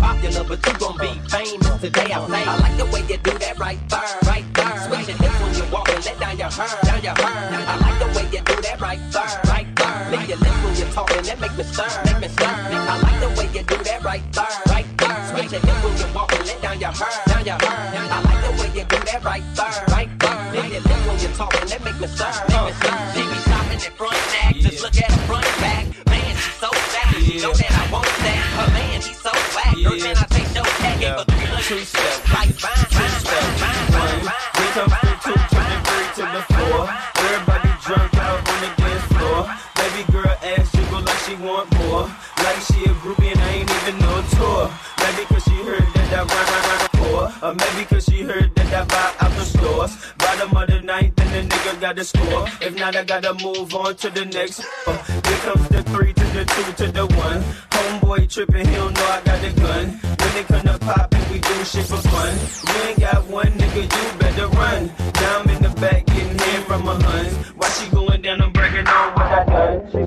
I 52.99 53.03
gotta 53.05 53.33
move 53.35 53.73
on 53.75 53.95
to 53.95 54.09
the 54.09 54.25
next. 54.25 54.59
Here 54.59 55.37
comes 55.47 55.69
the 55.69 55.83
three 55.83 56.11
to 56.11 56.23
the 56.35 56.43
two 56.43 56.83
to 56.83 56.91
the 56.91 57.05
one. 57.15 57.41
Homeboy 57.71 58.29
tripping, 58.29 58.67
he 58.67 58.75
don't 58.75 58.93
know 58.93 59.05
I 59.05 59.21
got 59.21 59.41
a 59.41 59.51
gun. 59.53 59.87
When 60.19 60.35
it 60.35 60.47
come 60.47 60.63
to 60.63 60.77
poppin', 60.79 61.31
we 61.31 61.39
do 61.39 61.63
shit 61.63 61.85
for 61.85 61.95
fun. 61.95 62.37
You 62.67 62.89
ain't 62.89 62.99
got 62.99 63.25
one 63.27 63.47
nigga, 63.53 63.83
you 63.83 64.19
better 64.19 64.47
run. 64.49 64.91
Now 65.13 65.39
I'm 65.39 65.49
in 65.49 65.63
the 65.63 65.69
back 65.79 66.07
getting 66.07 66.37
head 66.39 66.65
from 66.65 66.83
my 66.83 67.01
huns. 67.01 67.37
Why 67.55 67.69
she 67.69 67.89
going 67.89 68.21
down? 68.21 68.41
I'm 68.41 68.51
breaking 68.51 68.85
on 68.85 69.13
what 69.13 69.25
I 69.27 69.45
done. 69.45 69.91
She 69.93 70.05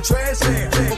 And 0.00 0.06
trash 0.06 0.40
hand, 0.40 0.89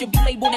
should 0.00 0.12
be 0.12 0.18
labeled 0.24 0.49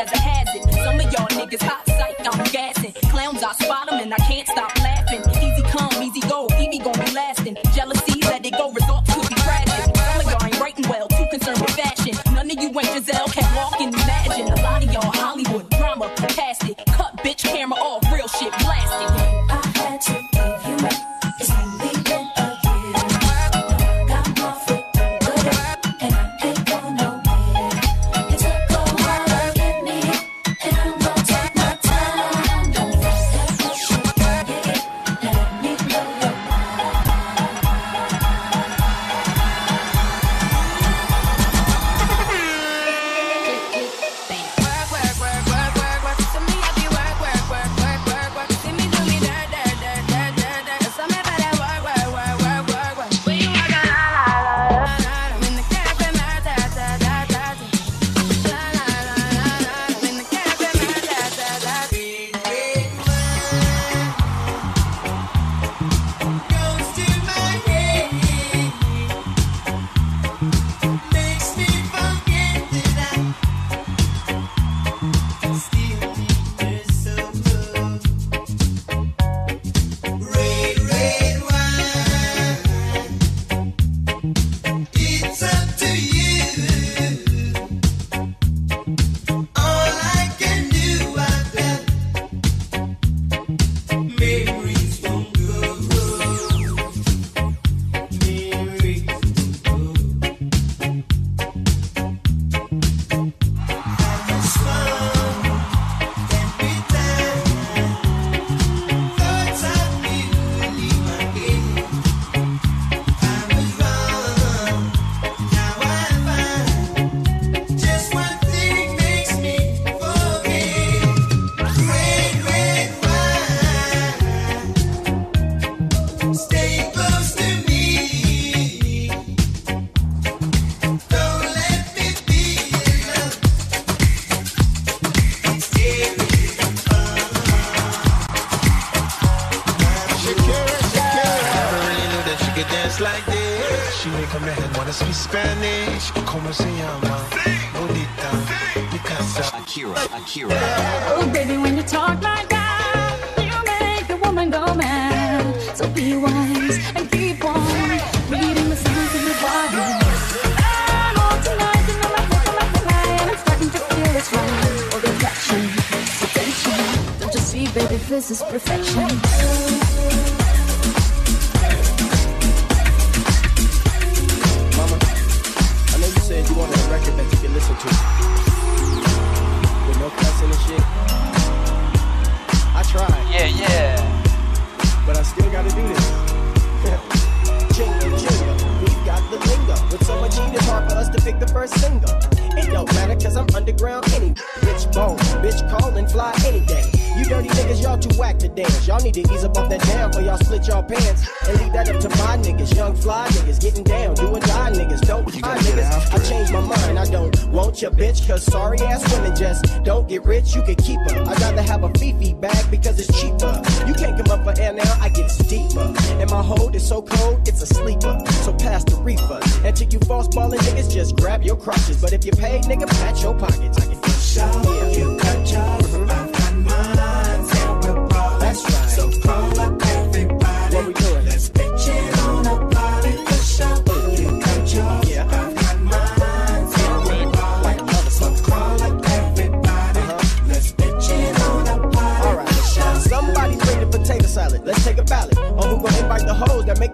pick 191.67 191.79
single. 191.79 192.09
It 192.57 192.71
don't 192.71 192.91
matter, 192.93 193.15
cause 193.15 193.35
I'm 193.35 193.47
underground 193.55 194.11
any. 194.13 194.33
Bitch 194.61 194.93
bone, 194.93 195.17
bitch 195.41 195.67
call 195.69 195.95
and 195.95 196.09
fly 196.09 196.33
any 196.45 196.65
day. 196.65 197.02
You 197.17 197.25
dirty 197.25 197.49
niggas, 197.49 197.83
y'all 197.83 197.99
too 197.99 198.17
whack 198.17 198.39
to 198.39 198.47
dance. 198.47 198.87
Y'all 198.87 199.01
need 199.01 199.13
to 199.13 199.21
ease 199.21 199.43
up 199.43 199.57
off 199.57 199.69
that 199.69 199.81
down 199.81 200.15
or 200.15 200.21
y'all 200.21 200.37
split 200.37 200.67
y'all 200.67 200.81
pants. 200.81 201.29
And 201.47 201.59
leave 201.61 201.73
that 201.73 201.89
up 201.89 202.01
to 202.01 202.09
my 202.09 202.37
niggas, 202.37 202.75
young 202.75 202.95
fly 202.95 203.27
niggas, 203.29 203.61
getting 203.61 203.83
down, 203.83 204.15
do 204.15 204.27
or 204.27 204.39
die 204.39 204.71
niggas. 204.71 205.01
Don't 205.01 205.25
die 205.25 205.57
niggas. 205.59 206.13
I 206.13 206.29
changed 206.29 206.51
my 206.51 206.61
mind, 206.61 206.97
I 206.97 207.05
don't 207.05 207.35
want 207.49 207.81
your 207.81 207.91
bitch, 207.91 208.27
cause 208.27 208.43
sorry 208.43 208.79
ass 208.79 209.03
women 209.13 209.35
just 209.35 209.83
don't 209.83 210.07
get 210.07 210.23
rich, 210.25 210.55
you 210.55 210.63
can 210.63 210.75
keep 210.75 210.99
her. 211.01 211.23
I'd 211.27 211.39
rather 211.39 211.61
have 211.61 211.83
a 211.83 211.89
Fifi 211.99 212.33
bag 212.33 212.71
because 212.71 212.99
it's 212.99 213.21
cheaper. 213.21 213.61
You 213.87 213.93
can't 213.93 214.17
come 214.17 214.39
up 214.39 214.43
for 214.43 214.59
air 214.59 214.73
now, 214.73 214.97
I 214.99 215.09
get 215.09 215.29
steeper. 215.29 215.93
And 216.19 216.29
my 216.31 216.41
hold 216.41 216.75
is 216.75 216.87
so 216.87 217.01
cold, 217.01 217.47
it's 217.47 217.61
a 217.61 217.67
sleeper. 217.67 218.19
So 218.43 218.53
pass 218.53 218.83
the 218.85 218.95
reefer. 218.95 219.39
And 219.63 219.75
to 219.75 219.85
you 219.85 219.99
false 219.99 220.27
balling 220.29 220.59
niggas, 220.59 220.91
just 220.91 221.15
grab 221.17 221.43
your 221.43 221.57
crotches. 221.57 222.01
But 222.01 222.13
if 222.13 222.25
you 222.25 222.31
pay, 222.31 222.59
nigga, 222.61 222.87
pat 222.87 223.21
your 223.21 223.37
pockets. 223.37 223.77
I 223.77 223.85
can 223.85 224.01
show 224.19 224.89
you 224.97 225.12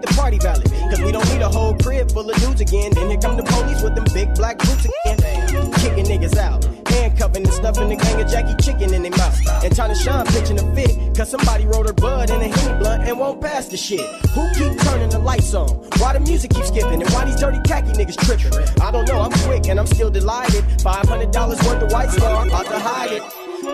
make 0.00 0.08
the 0.08 0.14
party 0.14 0.38
valid. 0.38 0.70
Cause 0.90 1.00
we 1.00 1.12
don't 1.12 1.26
need 1.32 1.42
a 1.42 1.48
whole 1.48 1.74
crib 1.78 2.10
full 2.10 2.28
of 2.28 2.36
dudes 2.40 2.60
again. 2.60 2.92
Then 2.94 3.10
here 3.10 3.18
come 3.18 3.36
the 3.36 3.42
police 3.42 3.82
with 3.82 3.94
them 3.94 4.04
big 4.12 4.34
black 4.34 4.58
boots 4.58 4.84
again. 4.84 5.18
Kicking 5.80 6.06
niggas 6.06 6.36
out. 6.36 6.64
Handcuffing 6.88 7.44
and 7.44 7.52
stuffing 7.52 7.88
the 7.88 7.96
gang 7.96 8.20
of 8.20 8.30
Jackie 8.30 8.54
chicken 8.62 8.92
in 8.94 9.02
their 9.02 9.10
mouth. 9.12 9.64
And 9.64 9.74
China 9.74 9.94
Sean 9.94 10.26
pitching 10.26 10.58
a 10.58 10.74
fit. 10.74 11.16
Cause 11.16 11.30
somebody 11.30 11.66
rolled 11.66 11.86
her 11.86 11.92
bud 11.92 12.30
in 12.30 12.40
a 12.40 12.48
henny 12.48 12.78
blunt 12.78 13.04
and 13.04 13.18
won't 13.18 13.40
pass 13.40 13.68
the 13.68 13.76
shit. 13.76 14.06
Who 14.34 14.48
keep 14.54 14.78
turning 14.80 15.10
the 15.10 15.18
lights 15.18 15.54
on? 15.54 15.68
Why 15.98 16.12
the 16.14 16.20
music 16.20 16.52
keep 16.52 16.64
skipping? 16.64 17.02
And 17.02 17.10
why 17.10 17.24
these 17.24 17.36
dirty 17.36 17.60
khaki 17.66 17.92
niggas 17.92 18.16
tripping? 18.24 18.52
I 18.82 18.90
don't 18.90 19.06
know, 19.06 19.20
I'm 19.20 19.32
quick 19.46 19.68
and 19.68 19.78
I'm 19.78 19.86
still 19.86 20.10
delighted. 20.10 20.64
$500 20.80 21.66
worth 21.66 21.82
of 21.82 21.92
white 21.92 22.10
star, 22.10 22.46
out 22.50 22.66
to 22.66 22.78
hide 22.78 23.12
it. 23.12 23.22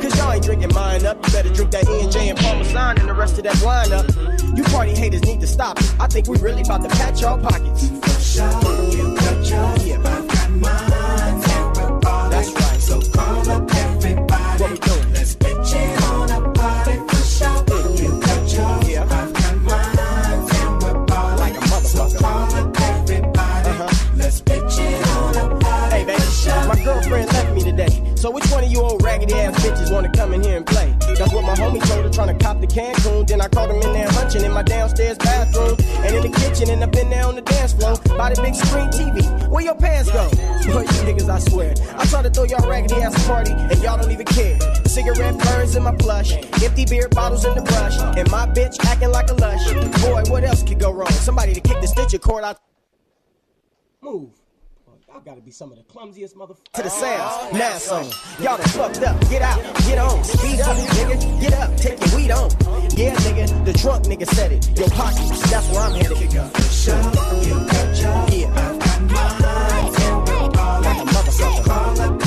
Cause 0.02 0.16
y'all 0.18 0.32
ain't 0.32 0.44
drinking 0.44 0.74
mine 0.74 1.06
up. 1.06 1.24
You 1.24 1.32
better 1.32 1.52
drink 1.52 1.70
that 1.70 1.88
E&J 1.88 2.28
and 2.28 2.38
Parmesan 2.38 2.98
and 2.98 3.08
the 3.08 3.14
rest 3.14 3.38
of 3.38 3.44
that 3.44 3.62
wine 3.62 3.92
up. 3.92 4.06
You 4.56 4.64
party 4.64 4.94
haters 4.94 5.22
need 5.22 5.40
to 5.42 5.46
stop 5.46 5.78
it. 5.78 5.94
I 6.00 6.06
think 6.06 6.28
we 6.28 6.38
really 6.38 6.62
about 6.62 6.82
to 6.82 6.88
patch 6.88 7.20
y'all 7.20 7.38
pockets. 7.38 7.88
Sure, 8.24 8.46
you 8.90 9.14
got 9.14 9.50
yours, 9.50 9.86
yeah. 9.86 9.98
I've 9.98 10.28
got 10.28 10.50
mine. 10.50 10.85
So 28.16 28.30
which 28.30 28.50
one 28.50 28.64
of 28.64 28.70
you 28.72 28.80
old 28.80 29.04
raggedy 29.04 29.34
ass 29.34 29.54
bitches 29.62 29.92
wanna 29.92 30.10
come 30.10 30.32
in 30.32 30.42
here 30.42 30.56
and 30.56 30.66
play? 30.66 30.94
That's 31.00 31.32
what 31.32 31.44
my 31.44 31.54
homie 31.54 31.86
told 31.86 32.04
her, 32.04 32.10
trying 32.10 32.36
to 32.36 32.44
cop 32.44 32.60
the 32.60 32.66
Cancun. 32.66 33.26
Then 33.26 33.40
I 33.40 33.48
caught 33.48 33.70
him 33.70 33.76
in 33.76 33.92
there 33.92 34.08
hunching 34.08 34.42
in 34.42 34.52
my 34.52 34.62
downstairs 34.62 35.18
bathroom 35.18 35.76
and 36.04 36.16
in 36.16 36.22
the 36.30 36.38
kitchen, 36.38 36.70
and 36.70 36.82
up 36.82 36.96
in 36.96 37.10
there 37.10 37.26
on 37.26 37.36
the 37.36 37.42
dance 37.42 37.74
floor 37.74 37.96
by 38.16 38.32
the 38.32 38.40
big 38.40 38.54
screen 38.54 38.88
TV. 38.88 39.22
Where 39.48 39.62
your 39.62 39.74
pants 39.74 40.10
go? 40.10 40.28
Boy, 40.30 40.80
you 40.80 41.02
niggas, 41.04 41.28
I 41.28 41.38
swear. 41.40 41.74
I 41.96 42.06
try 42.06 42.22
to 42.22 42.30
throw 42.30 42.44
y'all 42.44 42.68
raggedy 42.68 43.02
ass 43.02 43.26
party, 43.26 43.52
and 43.52 43.78
y'all 43.82 43.98
don't 44.00 44.10
even 44.10 44.26
care. 44.26 44.58
Cigarette 44.86 45.38
burns 45.38 45.76
in 45.76 45.82
my 45.82 45.94
plush, 45.94 46.32
empty 46.62 46.86
beer 46.86 47.08
bottles 47.10 47.44
in 47.44 47.54
the 47.54 47.62
brush, 47.62 47.98
and 48.16 48.30
my 48.30 48.46
bitch 48.46 48.82
acting 48.86 49.10
like 49.10 49.30
a 49.30 49.34
lush. 49.34 49.64
Boy, 50.02 50.22
what 50.30 50.42
else 50.42 50.62
could 50.62 50.80
go 50.80 50.90
wrong? 50.90 51.10
Somebody 51.10 51.52
to 51.52 51.60
kick 51.60 51.80
the 51.82 51.86
stitcher 51.86 52.18
cord 52.18 52.44
out. 52.44 52.58
Move. 54.00 54.30
Y'all 55.16 55.24
gotta 55.24 55.40
be 55.40 55.50
some 55.50 55.72
of 55.72 55.78
the 55.78 55.84
clumsiest 55.84 56.36
motherfuckers. 56.36 56.72
To 56.74 56.82
the 56.82 56.90
ah. 56.92 57.48
sounds, 57.48 57.58
now 57.58 57.78
song. 57.78 58.04
Y'all 58.38 58.58
done 58.58 58.68
fucked 58.68 59.02
up. 59.02 59.18
Get 59.30 59.40
out, 59.40 59.58
get 59.86 59.96
on, 59.98 60.22
speed 60.22 60.60
up, 60.60 60.76
nigga. 60.76 61.40
Get 61.40 61.54
up, 61.54 61.74
take 61.78 61.98
your 62.04 62.16
weed 62.16 62.30
on. 62.30 62.50
Yeah, 62.90 63.14
nigga, 63.14 63.64
the 63.64 63.72
drunk 63.72 64.04
nigga 64.04 64.26
said 64.26 64.52
it. 64.52 64.78
Your 64.78 64.90
pockets, 64.90 65.50
that's 65.50 65.70
where 65.70 65.80
I'm 65.80 65.94
headed. 65.94 66.34
Yeah. 66.34 66.50
Yo, 72.06 72.25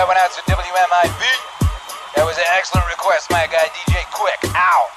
that 0.00 0.08
went 0.08 0.18
out 0.18 0.32
to 0.32 0.40
WMIB. 0.48 1.22
That 2.16 2.24
was 2.24 2.38
an 2.38 2.44
excellent 2.56 2.88
request, 2.88 3.30
my 3.30 3.46
guy 3.52 3.68
DJ 3.68 4.00
Quik. 4.08 4.48
Ow. 4.56 4.88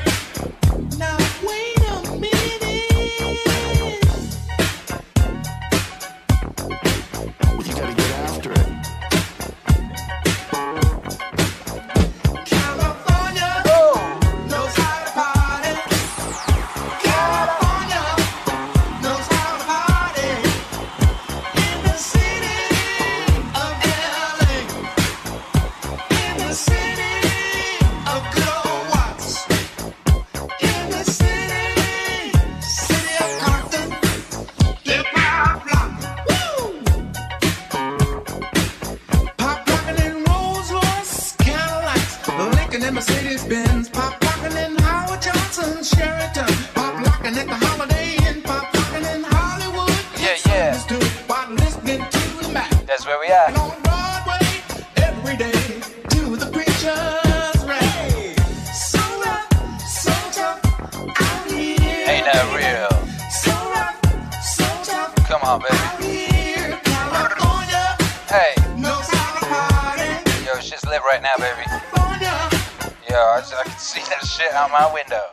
In 26.55 26.94
my 74.75 74.93
window. 74.93 75.24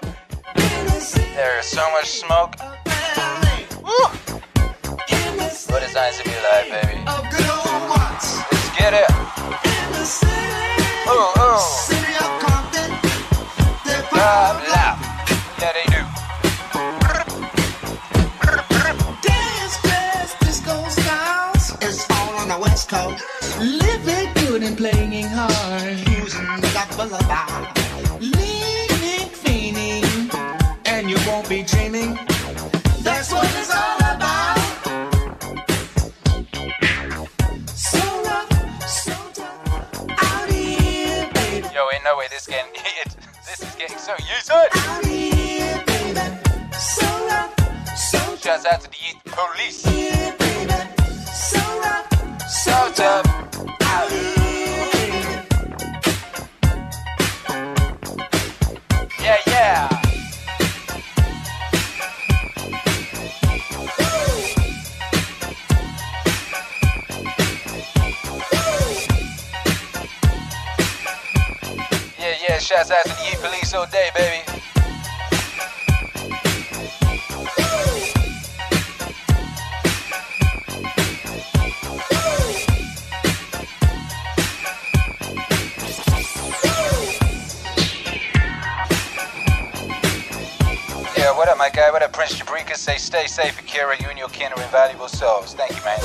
Stay 93.12 93.28
safe, 93.28 93.60
Akira. 93.60 94.00
You 94.00 94.08
and 94.08 94.18
your 94.18 94.30
kin 94.30 94.54
are 94.56 94.64
invaluable 94.64 95.10
souls. 95.10 95.54
Thank 95.54 95.76
you, 95.76 95.84
man. 95.84 96.00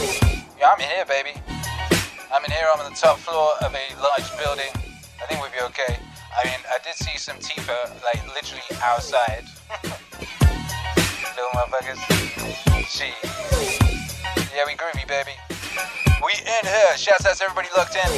Yeah, 0.59 0.75
I'm 0.75 0.81
in 0.83 0.91
here, 0.91 1.07
baby. 1.07 1.39
I'm 2.35 2.43
in 2.45 2.51
here. 2.51 2.67
I'm 2.67 2.81
on 2.83 2.91
the 2.91 2.99
top 2.99 3.19
floor 3.19 3.55
of 3.63 3.71
a 3.71 3.87
large 4.03 4.27
building. 4.43 4.75
I 5.23 5.27
think 5.31 5.39
we'll 5.41 5.55
be 5.55 5.63
okay. 5.71 6.03
I 6.35 6.43
mean, 6.51 6.59
I 6.67 6.83
did 6.83 6.95
see 6.99 7.17
some 7.17 7.37
Tifa, 7.39 7.95
like, 8.03 8.27
literally 8.35 8.67
outside. 8.83 9.47
Little 11.39 11.55
motherfuckers. 11.55 12.03
She. 12.91 13.15
Yeah, 14.51 14.67
we 14.67 14.75
groovy, 14.75 15.07
baby. 15.07 15.39
We 16.27 16.33
in 16.43 16.67
here. 16.67 16.99
Shouts 16.99 17.25
out 17.25 17.37
to 17.37 17.45
everybody 17.45 17.69
locked 17.77 17.95
in. 17.95 18.11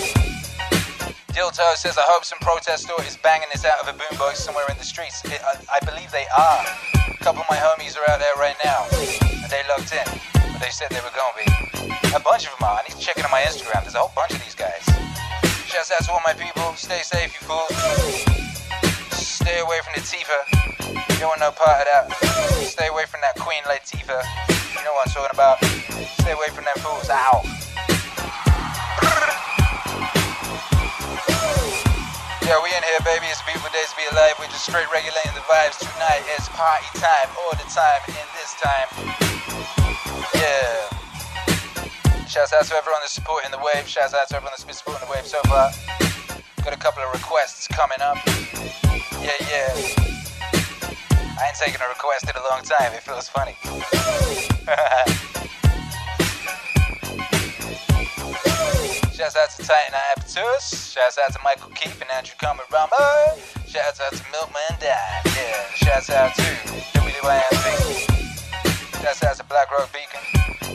Dilto 1.37 1.77
says, 1.77 1.99
I 1.99 2.09
hope 2.09 2.25
some 2.25 2.39
protest 2.41 2.85
store 2.85 3.05
is 3.05 3.19
banging 3.19 3.49
this 3.53 3.67
out 3.67 3.87
of 3.87 3.95
a 3.95 3.99
boombox 3.99 4.37
somewhere 4.37 4.65
in 4.71 4.79
the 4.79 4.85
streets. 4.85 5.23
It, 5.27 5.43
I, 5.45 5.77
I 5.77 5.85
believe 5.85 6.11
they 6.11 6.25
are. 6.33 6.88
Couple 7.29 7.45
of 7.45 7.51
my 7.51 7.61
homies 7.61 7.93
are 7.93 8.09
out 8.09 8.21
there 8.21 8.33
right 8.41 8.57
now. 8.65 8.89
And 8.89 9.53
they 9.53 9.61
locked 9.69 9.93
in. 9.93 10.09
But 10.33 10.65
they 10.65 10.73
said 10.73 10.89
they 10.89 10.97
were 11.05 11.13
to 11.13 11.37
be. 11.37 11.45
A 12.17 12.21
bunch 12.25 12.49
of 12.49 12.57
them 12.57 12.65
are. 12.65 12.81
I 12.81 12.89
need 12.89 12.97
to 12.97 13.05
check 13.05 13.19
it 13.19 13.25
on 13.27 13.31
my 13.31 13.45
Instagram. 13.45 13.85
There's 13.85 13.97
a 13.97 13.99
whole 13.99 14.17
bunch 14.17 14.33
of 14.33 14.41
these 14.41 14.55
guys. 14.55 14.81
Shouts 15.69 15.93
out 15.93 16.09
to 16.09 16.13
all 16.13 16.23
my 16.25 16.33
people. 16.33 16.73
Stay 16.73 17.05
safe, 17.05 17.37
you 17.37 17.45
fools. 17.45 17.69
Stay 19.13 19.61
away 19.61 19.77
from 19.85 19.93
the 19.93 20.01
Tifa. 20.01 20.41
You 21.13 21.21
don't 21.21 21.37
want 21.37 21.41
no 21.45 21.53
part 21.53 21.85
of 21.85 22.09
that. 22.09 22.65
Stay 22.65 22.89
away 22.89 23.05
from 23.05 23.21
that 23.21 23.37
Queen 23.37 23.61
Latifah. 23.69 24.25
You 24.73 24.85
know 24.89 24.97
what 24.97 25.09
I'm 25.09 25.13
talking 25.13 25.37
about. 25.37 25.61
Stay 26.25 26.33
away 26.33 26.49
from 26.49 26.65
them 26.65 26.81
fools. 26.81 27.11
Ow. 27.13 27.68
Yeah, 32.49 32.57
we 32.65 32.73
in 32.73 32.81
here, 32.81 33.05
baby. 33.05 33.29
It's 33.29 33.45
beautiful 33.45 33.69
days 33.77 33.93
to 33.93 33.97
be 34.01 34.09
alive. 34.09 34.33
We're 34.41 34.49
just 34.49 34.65
straight 34.65 34.89
regulating 34.89 35.37
the 35.37 35.45
vibes 35.53 35.77
tonight. 35.85 36.25
It's 36.33 36.49
party 36.49 36.89
time 36.97 37.29
all 37.45 37.53
the 37.53 37.69
time 37.69 38.01
in 38.09 38.27
this 38.41 38.57
time. 38.57 38.89
Yeah. 40.33 40.89
Shouts 42.25 42.57
out 42.57 42.65
to 42.65 42.75
everyone 42.75 43.05
that's 43.05 43.13
supporting 43.13 43.51
the 43.51 43.61
wave. 43.61 43.87
Shouts 43.87 44.15
out 44.15 44.33
to 44.33 44.37
everyone 44.37 44.57
that's 44.57 44.65
been 44.65 44.73
supporting 44.73 45.07
the 45.07 45.13
wave 45.13 45.27
so 45.27 45.45
far. 45.45 45.69
Got 46.65 46.73
a 46.73 46.81
couple 46.81 47.03
of 47.05 47.13
requests 47.13 47.69
coming 47.69 48.01
up. 48.01 48.17
Yeah, 49.21 49.37
yeah. 49.45 49.69
I 51.37 51.53
ain't 51.53 51.59
taken 51.61 51.85
a 51.85 51.89
request 51.93 52.25
in 52.25 52.33
a 52.33 52.45
long 52.49 52.65
time. 52.65 52.97
It 52.97 53.05
feels 53.05 53.29
funny. 53.29 53.61
Out 59.49 59.57
to 59.57 59.63
Titan 59.63 59.95
Apertures. 60.13 60.93
Shouts 60.93 61.19
out 61.19 61.33
to 61.33 61.39
Michael 61.45 61.71
Keefe 61.71 62.01
and 62.01 62.11
Andrew 62.11 62.35
Kamarama. 62.37 63.39
Shouts 63.67 64.01
out 64.01 64.13
to 64.13 64.25
Milkman 64.33 64.77
Dad. 64.81 65.23
Yeah. 65.25 65.65
Shouts 65.75 66.11
out 66.11 66.35
to 66.35 66.43
WYMP. 67.01 68.11
Shouts 69.01 69.23
out 69.23 69.37
to 69.37 69.45
Black 69.45 69.71
Rock 69.71 69.91
Beacon. 69.93 70.21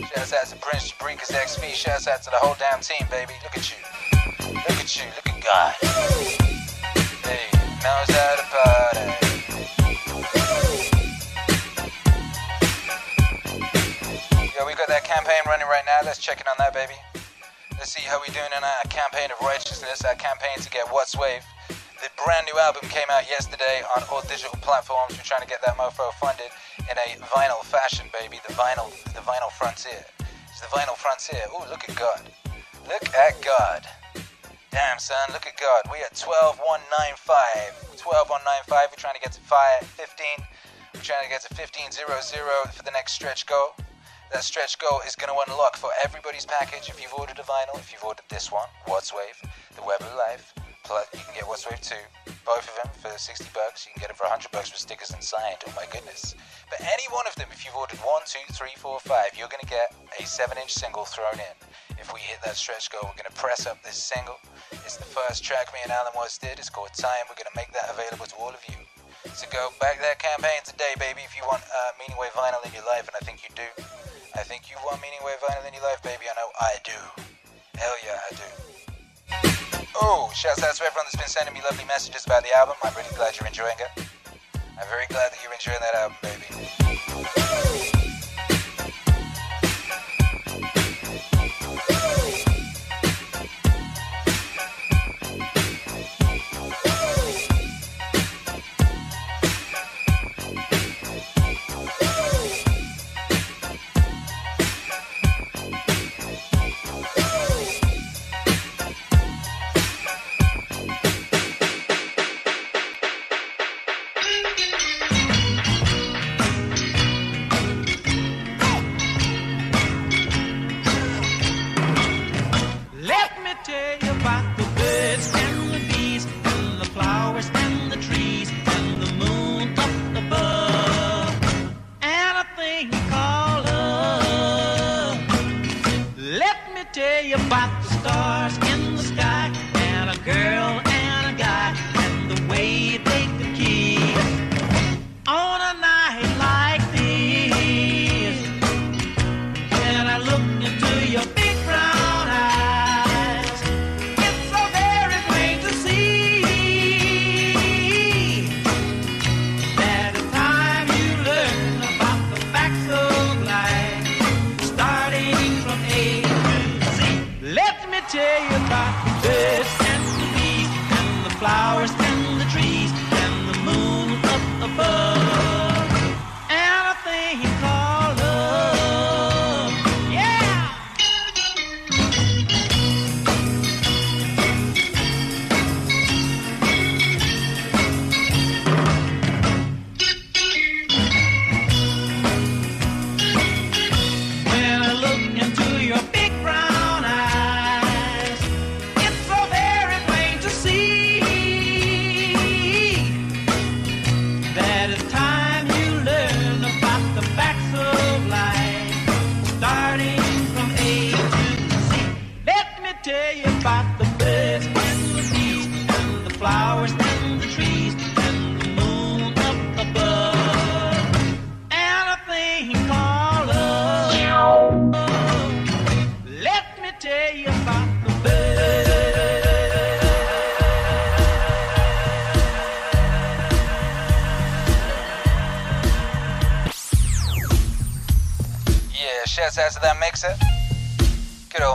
Shouts 0.08 0.34
out 0.34 0.48
to 0.48 0.56
Prince 0.58 0.92
Jabrikas 0.92 1.32
XV. 1.32 1.64
Shouts 1.76 2.08
out 2.08 2.24
to 2.24 2.30
the 2.32 2.38
whole 2.38 2.56
damn 2.58 2.80
team, 2.80 3.06
baby. 3.12 3.34
Look 3.44 3.58
at 3.58 3.70
you. 3.70 3.78
Look 4.54 4.80
at 4.80 4.96
you. 4.96 5.06
Look 5.16 5.30
at 5.30 5.44
God. 5.44 5.74
Hey, 7.24 7.46
knows 7.84 8.10
how 8.10 8.36
to 8.38 8.46
party. 8.50 9.06
Yo, 14.58 14.66
we 14.66 14.74
got 14.74 14.88
that 14.88 15.04
campaign 15.04 15.42
running 15.46 15.68
right 15.68 15.84
now. 15.86 16.00
Let's 16.06 16.20
check 16.20 16.42
in 16.42 16.48
on 16.48 16.56
that, 16.58 16.74
baby. 16.74 16.96
Let's 17.84 18.00
see 18.00 18.08
how 18.08 18.16
we're 18.16 18.32
doing 18.32 18.56
in 18.56 18.64
our 18.64 18.88
campaign 18.88 19.28
of 19.28 19.44
righteousness, 19.44 20.08
our 20.08 20.16
campaign 20.16 20.56
to 20.56 20.72
get 20.72 20.88
Wattswave. 20.88 21.44
The 22.00 22.08
brand 22.24 22.48
new 22.48 22.56
album 22.56 22.88
came 22.88 23.12
out 23.12 23.28
yesterday 23.28 23.84
on 23.92 24.08
all 24.08 24.24
digital 24.24 24.56
platforms. 24.64 25.20
We're 25.20 25.28
trying 25.28 25.44
to 25.44 25.52
get 25.52 25.60
that 25.68 25.76
mofo 25.76 26.16
funded 26.16 26.48
in 26.80 26.96
a 26.96 27.20
vinyl 27.28 27.60
fashion, 27.68 28.08
baby. 28.16 28.40
The 28.48 28.56
vinyl, 28.56 28.88
the 29.12 29.20
vinyl 29.28 29.52
frontier. 29.52 30.00
It's 30.48 30.64
the 30.64 30.72
vinyl 30.72 30.96
frontier. 30.96 31.44
Ooh, 31.52 31.68
look 31.68 31.84
at 31.84 31.92
God. 32.00 32.24
Look 32.88 33.04
at 33.20 33.36
God. 33.44 33.84
Damn, 34.72 34.96
son, 34.96 35.36
look 35.36 35.44
at 35.44 35.60
God. 35.60 35.84
We 35.92 36.00
are 36.08 36.14
12195. 36.16 38.00
12195. 38.00 38.96
We're 38.96 38.96
trying 38.96 39.20
to 39.20 39.24
get 39.28 39.36
to 39.36 39.44
515. 39.44 40.48
We're 40.96 41.04
trying 41.04 41.28
to 41.28 41.32
get 41.36 41.44
to 41.44 41.52
1500 41.52 42.00
for 42.72 42.84
the 42.88 42.96
next 42.96 43.12
stretch 43.12 43.44
goal. 43.44 43.76
That 44.34 44.42
stretch 44.42 44.82
goal 44.82 44.98
is 45.06 45.14
going 45.14 45.30
to 45.30 45.38
unlock 45.46 45.78
for 45.78 45.94
everybody's 46.02 46.42
package. 46.50 46.90
If 46.90 46.98
you've 46.98 47.14
ordered 47.14 47.38
a 47.38 47.46
vinyl, 47.46 47.78
if 47.78 47.94
you've 47.94 48.04
ordered 48.04 48.26
this 48.34 48.50
one, 48.50 48.66
Wattswave, 48.90 49.38
The 49.78 49.86
Web 49.86 50.02
of 50.02 50.10
Life, 50.18 50.58
plus 50.82 51.06
you 51.14 51.22
can 51.22 51.38
get 51.38 51.46
Wattswave 51.46 51.78
2, 51.86 51.94
both 52.42 52.66
of 52.66 52.74
them 52.82 52.90
for 52.98 53.14
60 53.14 53.46
bucks. 53.54 53.86
You 53.86 53.94
can 53.94 54.02
get 54.02 54.10
them 54.10 54.18
for 54.18 54.26
100 54.26 54.50
bucks 54.50 54.74
with 54.74 54.82
stickers 54.82 55.14
and 55.14 55.22
signed. 55.22 55.62
Oh 55.70 55.74
my 55.78 55.86
goodness. 55.94 56.34
But 56.66 56.82
any 56.82 57.06
one 57.14 57.30
of 57.30 57.38
them, 57.38 57.46
if 57.54 57.62
you've 57.62 57.78
ordered 57.78 58.02
one, 58.02 58.26
two, 58.26 58.42
three, 58.58 58.74
four, 58.82 58.98
five, 59.06 59.38
you're 59.38 59.54
going 59.54 59.62
to 59.62 59.70
get 59.70 59.94
a 60.18 60.26
7 60.26 60.58
inch 60.58 60.74
single 60.74 61.06
thrown 61.06 61.38
in. 61.38 61.56
If 62.02 62.10
we 62.10 62.18
hit 62.26 62.42
that 62.42 62.58
stretch 62.58 62.90
goal, 62.90 63.06
we're 63.06 63.22
going 63.22 63.30
to 63.30 63.38
press 63.38 63.70
up 63.70 63.86
this 63.86 64.02
single. 64.02 64.42
It's 64.82 64.98
the 64.98 65.06
first 65.06 65.46
track 65.46 65.70
me 65.78 65.86
and 65.86 65.94
Alan 65.94 66.18
Watts 66.18 66.42
did. 66.42 66.58
It's 66.58 66.74
called 66.74 66.90
Time. 66.98 67.30
We're 67.30 67.38
going 67.38 67.54
to 67.54 67.60
make 67.62 67.70
that 67.78 67.94
available 67.94 68.26
to 68.26 68.38
all 68.42 68.50
of 68.50 68.66
you. 68.66 68.82
So 69.38 69.46
go 69.54 69.70
back 69.78 70.02
that 70.02 70.18
campaign 70.18 70.66
today, 70.66 70.98
baby, 70.98 71.22
if 71.22 71.38
you 71.38 71.46
want 71.46 71.62
uh, 71.70 71.94
Meaning 72.02 72.18
Wave 72.18 72.34
vinyl 72.34 72.66
in 72.66 72.74
your 72.74 72.86
life, 72.90 73.06
and 73.06 73.14
I 73.14 73.22
think 73.22 73.46
you 73.46 73.54
do. 73.54 73.70
I 74.36 74.42
think 74.42 74.70
you 74.70 74.78
want 74.84 75.00
Meaning 75.02 75.20
Wave 75.24 75.38
vinyl 75.42 75.68
in 75.68 75.74
your 75.74 75.84
life, 75.84 76.02
baby. 76.02 76.26
I 76.26 76.34
know 76.34 76.50
I 76.60 76.74
do. 76.84 77.00
Hell 77.78 77.94
yeah, 78.04 78.18
I 78.18 78.34
do. 78.34 79.90
Oh, 80.02 80.32
shouts 80.34 80.64
out 80.64 80.74
to 80.74 80.84
everyone 80.84 81.06
that's 81.06 81.16
been 81.16 81.28
sending 81.28 81.54
me 81.54 81.62
lovely 81.62 81.86
messages 81.86 82.26
about 82.26 82.44
the 82.44 82.58
album. 82.58 82.76
I'm 82.84 82.94
really 82.96 83.14
glad 83.16 83.38
you're 83.40 83.48
enjoying 83.48 83.78
it. 83.78 84.06
I'm 84.56 84.88
very 84.90 85.06
glad 85.10 85.32
that 85.32 85.38
you're 85.44 85.54
enjoying 85.54 85.78
that 85.82 85.96
album, 85.96 86.18
baby. 86.24 87.93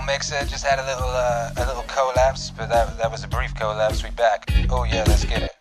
Mixer. 0.09 0.43
Just 0.47 0.65
had 0.65 0.79
a 0.79 0.87
little 0.87 1.13
uh, 1.13 1.53
a 1.59 1.67
little 1.67 1.85
collapse, 1.85 2.51
but 2.51 2.69
that 2.71 2.97
that 2.99 3.13
was 3.13 3.23
a 3.25 3.29
brief 3.29 3.55
collapse. 3.55 4.03
We 4.03 4.11
back. 4.11 4.51
Oh 4.71 4.85
yeah, 4.85 5.05
let's 5.07 5.25
get 5.25 5.43
it. 5.43 5.58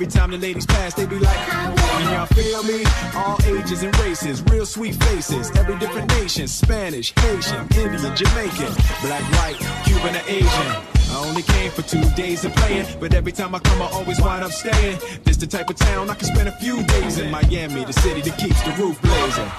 Every 0.00 0.12
time 0.12 0.30
the 0.30 0.38
ladies 0.38 0.64
pass, 0.64 0.94
they 0.94 1.04
be 1.04 1.18
like, 1.18 1.36
Can 1.36 2.14
y'all 2.14 2.24
feel 2.24 2.62
me? 2.62 2.84
All 3.14 3.36
ages 3.44 3.82
and 3.82 3.94
races, 3.98 4.42
real 4.44 4.64
sweet 4.64 4.94
faces. 4.94 5.50
Every 5.50 5.78
different 5.78 6.08
nation 6.14 6.48
Spanish, 6.48 7.12
Haitian, 7.16 7.68
Indian, 7.76 8.16
Jamaican, 8.16 8.72
black, 9.02 9.22
white, 9.36 9.58
Cuban, 9.84 10.16
or 10.16 10.22
Asian. 10.26 10.68
I 11.12 11.22
only 11.22 11.42
came 11.42 11.70
for 11.70 11.82
two 11.82 12.02
days 12.16 12.46
of 12.46 12.54
playing, 12.54 12.86
but 12.98 13.12
every 13.12 13.32
time 13.32 13.54
I 13.54 13.58
come, 13.58 13.82
I 13.82 13.90
always 13.90 14.18
wind 14.22 14.42
up 14.42 14.52
staying. 14.52 14.98
This 15.24 15.36
the 15.36 15.46
type 15.46 15.68
of 15.68 15.76
town 15.76 16.08
I 16.08 16.14
can 16.14 16.28
spend 16.34 16.48
a 16.48 16.52
few 16.52 16.82
days 16.82 17.18
in 17.18 17.30
Miami, 17.30 17.84
the 17.84 17.92
city 17.92 18.22
that 18.22 18.38
keeps 18.38 18.62
the 18.62 18.70
roof 18.82 18.98
blazing. 19.02 19.50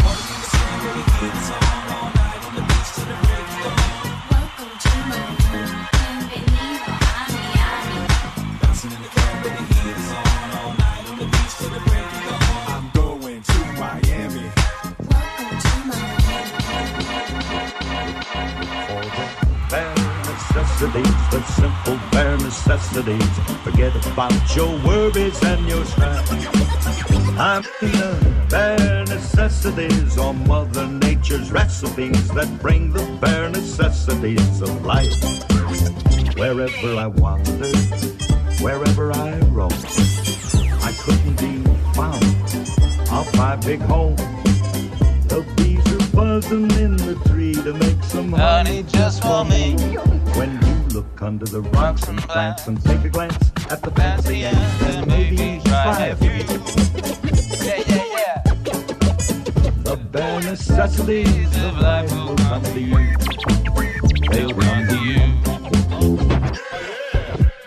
Necessities, 20.81 21.29
the 21.29 21.43
simple 21.43 21.99
bare 22.11 22.37
necessities. 22.37 23.39
Forget 23.63 23.95
about 24.07 24.55
your 24.55 24.69
worries 24.83 25.43
and 25.43 25.67
your 25.67 25.85
strife. 25.85 26.27
I'm 27.37 27.61
the 27.79 28.45
bare 28.49 29.05
necessities 29.05 30.17
or 30.17 30.33
Mother 30.33 30.87
Nature's 30.87 31.51
recipes 31.51 32.27
that 32.29 32.59
bring 32.61 32.91
the 32.91 33.05
bare 33.21 33.49
necessities 33.49 34.61
of 34.61 34.83
life. 34.83 35.13
Wherever 36.35 36.95
I 36.95 37.07
wander, 37.07 37.77
wherever 38.59 39.11
I 39.11 39.37
roam, 39.51 39.71
I 40.81 40.93
couldn't 40.99 41.39
be 41.39 41.61
found 41.93 42.23
off 43.11 43.31
my 43.35 43.55
big 43.57 43.81
home. 43.81 44.40
Buzzing 46.21 46.69
in 46.79 46.97
the 46.97 47.15
tree 47.25 47.55
to 47.55 47.73
make 47.73 48.03
some 48.03 48.31
honey 48.31 48.83
just 48.83 49.23
for 49.23 49.43
me. 49.43 49.73
When 50.37 50.51
you 50.67 50.75
look 50.93 51.19
under 51.19 51.45
the 51.45 51.61
rocks 51.61 52.07
and 52.09 52.19
plants 52.19 52.67
and 52.67 52.79
take 52.85 53.03
a 53.03 53.09
glance 53.09 53.51
at 53.71 53.81
the 53.81 53.89
fancy 53.89 54.45
ants, 54.45 54.79
then 54.81 55.07
maybe 55.07 55.59
try 55.65 56.05
a 56.05 56.15
few. 56.15 56.29
Yeah, 56.29 57.81
yeah, 57.87 58.05
yeah. 58.17 58.43
The 59.81 59.99
bare 60.11 60.41
necessities 60.41 61.57
of 61.63 61.79
life 61.79 62.11
will 62.11 62.35
come 62.35 62.61
to 62.65 62.79
you. 62.79 63.17
They'll 64.29 64.53
come 64.53 64.87
to 64.89 64.97
you. 65.03 65.21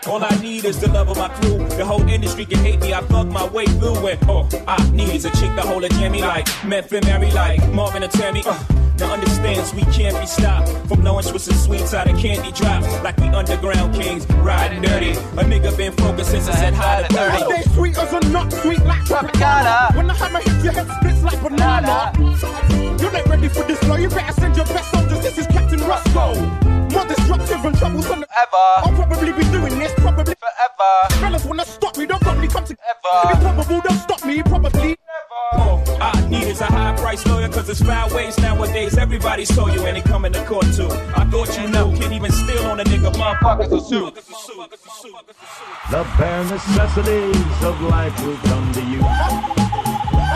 All 0.06 0.22
I 0.22 0.36
need 0.42 0.66
is 0.66 0.78
the 0.78 0.88
love 0.88 1.08
of 1.08 1.16
my 1.16 1.28
crew. 1.28 1.66
The 1.76 1.84
whole 1.84 2.06
industry 2.06 2.44
can 2.44 2.58
hate 2.58 2.80
me. 2.80 2.92
I 2.92 3.00
fuck 3.02 3.26
my 3.26 3.48
way 3.48 3.64
through 3.64 4.06
it. 4.08 4.28
All 4.28 4.46
I 4.68 4.90
need 4.90 5.08
is 5.14 5.24
a 5.24 5.30
chick 5.30 5.54
to 5.56 5.62
hold 5.62 5.84
a 5.84 5.88
jammy 5.88 6.20
like 6.20 6.46
Memphis 6.64 7.04
Mary, 7.06 7.30
like 7.30 7.66
Marvin 7.72 8.02
and 8.02 8.12
Tammy. 8.12 8.42
Uh, 8.44 8.58
now 8.98 9.12
understands 9.14 9.72
we 9.72 9.82
can't 9.92 10.18
be 10.20 10.26
stopped 10.26 10.68
from 10.88 11.02
knowing 11.02 11.24
Swiss 11.24 11.48
and 11.48 11.56
sweets 11.56 11.94
out 11.94 12.08
of 12.08 12.18
candy 12.18 12.52
drops 12.52 12.86
like 13.02 13.16
we 13.16 13.28
underground 13.28 13.94
kings 13.94 14.26
riding 14.44 14.82
dirty. 14.82 15.12
A 15.12 15.42
nigga 15.42 15.74
been 15.76 15.92
focused 15.92 16.32
since 16.32 16.48
I 16.48 16.54
said 16.54 16.74
hi 16.74 17.02
to 17.02 17.14
30. 17.14 17.38
Stay 17.38 17.74
sweet 17.74 17.98
as 17.98 18.12
a 18.12 18.20
nut, 18.28 18.52
sweet 18.52 18.84
like 18.84 19.00
Tropicana. 19.04 19.96
When 19.96 20.06
the 20.06 20.12
hammer 20.12 20.40
hits 20.40 20.64
your 20.64 20.74
head, 20.74 20.86
splits 20.98 21.22
like 21.22 21.42
banana. 21.42 22.12
You're 23.00 23.10
not 23.10 23.26
ready 23.26 23.48
for 23.48 23.64
this 23.64 23.80
blow. 23.80 23.96
You 23.96 24.10
better 24.10 24.32
send 24.34 24.54
your 24.54 24.66
best 24.66 24.90
soldiers. 24.90 25.20
This 25.20 25.38
is 25.38 25.46
Captain 25.46 25.80
Roscoe. 25.80 26.63
More 26.94 27.04
destructive 27.06 27.64
and 27.64 27.76
troubles 27.76 28.08
on 28.10 28.20
the 28.20 28.28
Ever. 28.34 28.66
I'll 28.86 28.94
probably 28.94 29.32
be 29.32 29.44
doing 29.50 29.78
this 29.78 29.92
probably 29.96 30.34
forever. 30.34 31.20
Fellas 31.20 31.44
wanna 31.44 31.64
stop 31.64 31.96
me, 31.98 32.06
don't 32.06 32.22
probably 32.22 32.46
come 32.46 32.64
to 32.64 32.76
ever. 32.92 33.34
Be 33.34 33.40
probable, 33.40 33.80
don't 33.80 33.98
stop 33.98 34.24
me, 34.24 34.42
probably. 34.42 34.96
All 35.52 35.82
I 36.00 36.26
need 36.28 36.44
is 36.44 36.60
a 36.60 36.66
high 36.66 36.96
price 36.96 37.26
lawyer, 37.26 37.48
cause 37.48 37.68
it's 37.68 37.82
foul 37.82 38.14
ways 38.14 38.38
nowadays. 38.38 38.96
Everybody 38.96 39.44
saw 39.44 39.66
you 39.66 39.84
and 39.86 39.96
they 39.96 40.02
coming 40.02 40.32
to 40.34 40.44
court 40.44 40.66
too. 40.74 40.88
I 41.16 41.24
thought 41.30 41.56
you 41.58 41.68
knew, 41.68 41.96
can't 41.98 42.12
even 42.12 42.30
steal 42.30 42.64
on 42.66 42.78
a 42.80 42.84
nigga, 42.84 43.12
motherfuckers 43.12 43.70
will 43.70 43.80
sue. 43.80 44.10
The 45.90 46.06
bare 46.16 46.44
necessities 46.44 47.62
of 47.64 47.80
life 47.82 48.16
will 48.24 48.36
come 48.36 48.72
to 48.72 48.82
you. 48.82 49.00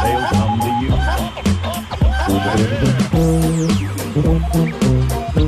They'll 0.02 0.26
come 0.35 0.60
to 0.60 0.70
you. 5.35 5.44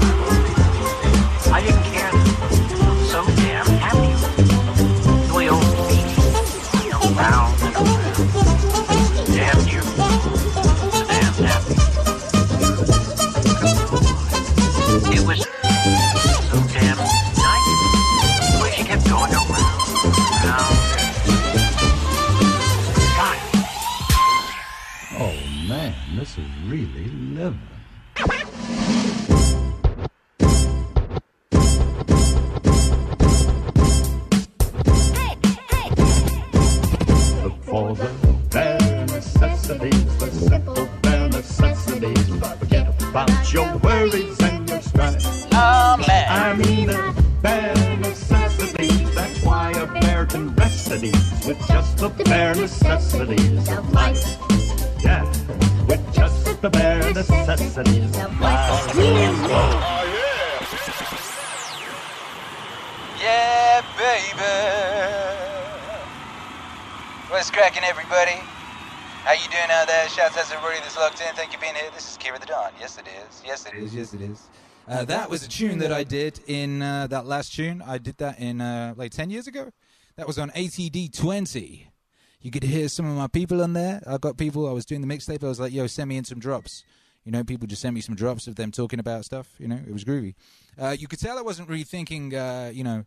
it 73.73 73.83
is. 73.83 73.95
Yes, 73.95 74.13
it 74.13 74.21
is. 74.21 74.49
Uh, 74.87 75.05
that 75.05 75.29
was 75.29 75.43
a 75.43 75.47
tune 75.47 75.77
that 75.79 75.93
I 75.93 76.03
did 76.03 76.39
in 76.47 76.81
uh, 76.81 77.07
that 77.07 77.25
last 77.25 77.53
tune. 77.55 77.81
I 77.85 77.97
did 77.97 78.17
that 78.17 78.39
in 78.39 78.61
uh, 78.61 78.93
like 78.97 79.11
10 79.11 79.29
years 79.29 79.47
ago. 79.47 79.71
That 80.17 80.27
was 80.27 80.37
on 80.37 80.49
ATD 80.51 81.17
20. 81.17 81.87
You 82.41 82.51
could 82.51 82.63
hear 82.63 82.89
some 82.89 83.05
of 83.05 83.15
my 83.15 83.27
people 83.27 83.61
on 83.61 83.73
there. 83.73 84.01
I 84.07 84.17
got 84.17 84.37
people, 84.37 84.67
I 84.67 84.71
was 84.71 84.85
doing 84.85 85.01
the 85.01 85.07
mixtape. 85.07 85.43
I 85.43 85.47
was 85.47 85.59
like, 85.59 85.71
yo, 85.71 85.87
send 85.87 86.09
me 86.09 86.17
in 86.17 86.25
some 86.25 86.39
drops. 86.39 86.83
You 87.23 87.31
know, 87.31 87.43
people 87.43 87.67
just 87.67 87.83
sent 87.83 87.93
me 87.93 88.01
some 88.01 88.15
drops 88.15 88.47
of 88.47 88.55
them 88.55 88.71
talking 88.71 88.99
about 88.99 89.25
stuff. 89.25 89.53
You 89.59 89.67
know, 89.67 89.79
it 89.87 89.93
was 89.93 90.03
groovy. 90.03 90.33
Uh, 90.77 90.95
you 90.97 91.07
could 91.07 91.19
tell 91.19 91.37
I 91.37 91.41
wasn't 91.41 91.69
really 91.69 91.83
thinking, 91.83 92.35
uh, 92.35 92.71
you 92.73 92.83
know, 92.83 93.05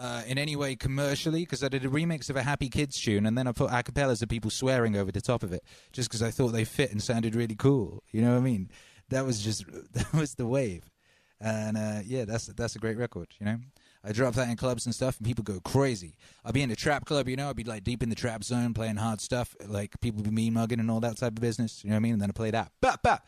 uh, 0.00 0.22
in 0.26 0.38
any 0.38 0.56
way 0.56 0.76
commercially 0.76 1.40
because 1.40 1.62
I 1.62 1.68
did 1.68 1.84
a 1.84 1.88
remix 1.88 2.30
of 2.30 2.36
a 2.36 2.42
Happy 2.42 2.68
Kids 2.68 3.00
tune 3.00 3.26
and 3.26 3.36
then 3.36 3.46
I 3.46 3.52
put 3.52 3.70
acapellas 3.70 4.22
of 4.22 4.28
people 4.28 4.50
swearing 4.50 4.96
over 4.96 5.10
the 5.10 5.20
top 5.20 5.42
of 5.42 5.52
it 5.52 5.64
just 5.92 6.08
because 6.08 6.22
I 6.22 6.30
thought 6.30 6.48
they 6.48 6.64
fit 6.64 6.92
and 6.92 7.02
sounded 7.02 7.34
really 7.34 7.56
cool. 7.56 8.02
You 8.12 8.22
know 8.22 8.32
what 8.32 8.38
I 8.38 8.42
mean? 8.42 8.70
That 9.10 9.24
was 9.24 9.40
just 9.42 9.64
that 9.92 10.12
was 10.12 10.34
the 10.34 10.46
wave, 10.46 10.90
and 11.40 11.76
uh, 11.76 12.00
yeah, 12.04 12.24
that's 12.24 12.46
that's 12.46 12.76
a 12.76 12.78
great 12.78 12.96
record. 12.96 13.28
You 13.40 13.46
know, 13.46 13.58
I 14.04 14.12
drop 14.12 14.34
that 14.34 14.48
in 14.48 14.56
clubs 14.56 14.86
and 14.86 14.94
stuff, 14.94 15.18
and 15.18 15.26
people 15.26 15.44
go 15.44 15.60
crazy. 15.60 16.16
I'll 16.44 16.52
be 16.52 16.62
in 16.62 16.70
a 16.70 16.76
trap 16.76 17.04
club, 17.04 17.28
you 17.28 17.36
know, 17.36 17.50
I'd 17.50 17.56
be 17.56 17.64
like 17.64 17.84
deep 17.84 18.02
in 18.02 18.08
the 18.08 18.14
trap 18.14 18.44
zone 18.44 18.74
playing 18.74 18.96
hard 18.96 19.20
stuff, 19.20 19.54
like 19.66 20.00
people 20.00 20.22
be 20.22 20.30
mean 20.30 20.54
mugging 20.54 20.80
and 20.80 20.90
all 20.90 21.00
that 21.00 21.16
type 21.16 21.32
of 21.32 21.40
business. 21.40 21.82
You 21.82 21.90
know 21.90 21.94
what 21.94 22.00
I 22.00 22.00
mean? 22.00 22.12
And 22.14 22.22
then 22.22 22.30
I 22.30 22.32
play 22.32 22.50
that. 22.50 22.72
Bah, 22.80 22.96
bah. 23.02 23.18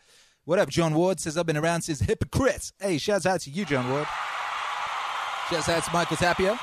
What 0.43 0.57
up, 0.57 0.69
John 0.69 0.95
Ward 0.95 1.19
says 1.19 1.37
I've 1.37 1.45
been 1.45 1.57
around 1.57 1.83
since 1.83 1.99
Hypocrites. 1.99 2.73
Hey, 2.79 2.97
shouts 2.97 3.27
out 3.27 3.41
to 3.41 3.51
you, 3.51 3.63
John 3.63 3.87
Ward. 3.91 4.07
Shouts 5.49 5.69
out 5.69 5.83
to 5.83 5.91
Michael 5.93 6.17
Tapia. 6.17 6.59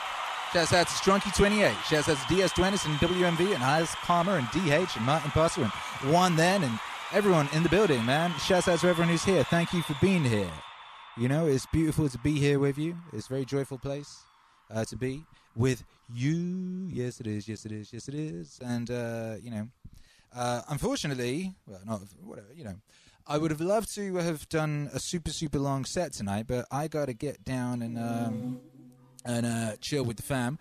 Shouts 0.53 0.73
out 0.73 0.89
to 0.89 0.93
Strunky28. 0.95 1.85
Shouts 1.85 2.09
out 2.09 2.17
to 2.17 2.35
DS 2.35 2.53
Duenis 2.55 2.87
and 2.87 2.97
WMV 2.97 3.55
and 3.55 3.63
Eyes 3.63 3.95
Palmer 4.03 4.39
and 4.39 4.49
DH 4.49 4.97
and 4.97 5.07
Martin 5.07 5.31
Passer 5.31 5.63
and 5.63 5.71
Juan 6.13 6.35
Then 6.35 6.65
and 6.65 6.79
everyone 7.13 7.49
in 7.53 7.63
the 7.63 7.69
building, 7.69 8.05
man. 8.05 8.33
Shouts 8.39 8.69
out 8.69 8.81
to 8.81 8.89
everyone 8.89 9.11
who's 9.11 9.25
here. 9.25 9.45
Thank 9.45 9.73
you 9.73 9.83
for 9.83 9.97
being 10.01 10.25
here. 10.25 10.51
You 11.17 11.29
know, 11.29 11.47
it's 11.47 11.67
beautiful 11.67 12.09
to 12.09 12.19
be 12.19 12.39
here 12.39 12.59
with 12.59 12.79
you. 12.79 12.97
It's 13.13 13.27
a 13.27 13.29
very 13.29 13.45
joyful 13.45 13.79
place 13.79 14.19
uh, 14.71 14.85
to 14.85 14.97
be 14.97 15.25
with 15.57 15.85
you. 16.13 16.89
Yes, 16.93 17.21
it 17.21 17.27
is. 17.27 17.49
Yes, 17.49 17.65
it 17.65 17.73
is. 17.73 17.93
Yes, 17.93 18.09
it 18.09 18.15
is. 18.15 18.61
And, 18.65 18.91
uh, 18.91 19.37
you 19.43 19.51
know, 19.51 19.69
uh, 20.35 20.63
unfortunately, 20.69 21.55
well, 21.67 21.81
not 21.87 22.01
whatever, 22.23 22.49
you 22.55 22.65
know, 22.65 22.77
I 23.27 23.39
would 23.39 23.51
have 23.51 23.61
loved 23.61 23.95
to 23.95 24.17
have 24.17 24.49
done 24.49 24.91
a 24.93 25.01
super, 25.01 25.31
super 25.31 25.59
long 25.59 25.85
set 25.85 26.13
tonight, 26.13 26.47
but 26.47 26.67
I 26.71 26.89
got 26.89 27.07
to 27.07 27.15
get 27.15 27.45
down 27.45 27.83
and 27.83 27.99
um, 27.99 28.61
and 29.25 29.45
uh, 29.45 29.77
chill 29.81 30.05
with 30.05 30.17
the 30.17 30.23
fam 30.23 30.59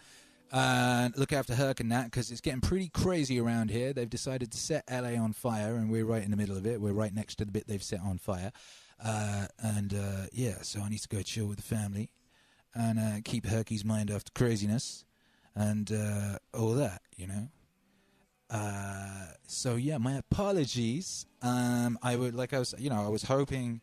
and 0.51 1.17
look 1.17 1.33
after 1.33 1.55
Herc 1.55 1.79
and 1.79 1.91
that 1.91 2.05
because 2.05 2.31
it's 2.31 2.41
getting 2.41 2.61
pretty 2.61 2.89
crazy 2.89 3.39
around 3.39 3.69
here. 3.69 3.93
They've 3.93 4.09
decided 4.09 4.51
to 4.51 4.57
set 4.57 4.83
LA 4.89 5.21
on 5.21 5.33
fire, 5.33 5.75
and 5.75 5.89
we're 5.89 6.05
right 6.05 6.23
in 6.23 6.31
the 6.31 6.37
middle 6.37 6.57
of 6.57 6.65
it. 6.65 6.79
We're 6.79 6.93
right 6.93 7.13
next 7.13 7.35
to 7.35 7.45
the 7.45 7.51
bit 7.51 7.67
they've 7.67 7.83
set 7.83 7.99
on 7.99 8.17
fire. 8.17 8.51
Uh, 9.03 9.47
and 9.59 9.93
uh, 9.93 10.27
yeah, 10.31 10.61
so 10.61 10.81
I 10.81 10.89
need 10.89 10.99
to 10.99 11.09
go 11.09 11.21
chill 11.21 11.45
with 11.45 11.57
the 11.57 11.63
family 11.63 12.09
and 12.73 12.99
uh, 12.99 13.21
keep 13.23 13.45
Herky's 13.45 13.85
mind 13.85 14.11
off 14.11 14.23
the 14.23 14.31
craziness 14.31 15.05
and 15.55 15.91
uh, 15.91 16.37
all 16.53 16.73
that, 16.73 17.01
you 17.15 17.27
know. 17.27 17.47
Uh, 18.49 19.25
so 19.47 19.75
yeah, 19.75 19.97
my 19.97 20.13
apologies. 20.13 21.25
Um, 21.41 21.99
I 22.01 22.15
would 22.15 22.33
like 22.33 22.53
I 22.53 22.59
was, 22.59 22.73
you 22.77 22.89
know, 22.89 23.03
I 23.03 23.09
was 23.09 23.23
hoping, 23.23 23.81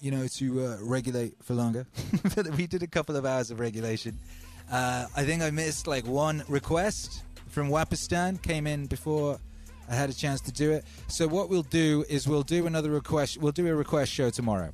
you 0.00 0.10
know, 0.10 0.26
to 0.26 0.64
uh, 0.64 0.76
regulate 0.80 1.34
for 1.42 1.54
longer, 1.54 1.86
we 2.56 2.66
did 2.66 2.82
a 2.82 2.86
couple 2.86 3.16
of 3.16 3.24
hours 3.24 3.50
of 3.50 3.60
regulation. 3.60 4.18
Uh, 4.70 5.06
I 5.16 5.24
think 5.24 5.42
I 5.42 5.50
missed 5.50 5.86
like 5.86 6.06
one 6.06 6.44
request 6.48 7.22
from 7.48 7.70
Wapistan 7.70 8.40
came 8.42 8.66
in 8.66 8.86
before 8.86 9.38
I 9.90 9.94
had 9.94 10.10
a 10.10 10.14
chance 10.14 10.40
to 10.42 10.52
do 10.52 10.72
it. 10.72 10.84
So 11.08 11.26
what 11.26 11.48
we'll 11.48 11.62
do 11.62 12.04
is 12.08 12.28
we'll 12.28 12.42
do 12.42 12.66
another 12.66 12.90
request. 12.90 13.38
We'll 13.38 13.52
do 13.52 13.66
a 13.66 13.74
request 13.74 14.12
show 14.12 14.30
tomorrow. 14.30 14.70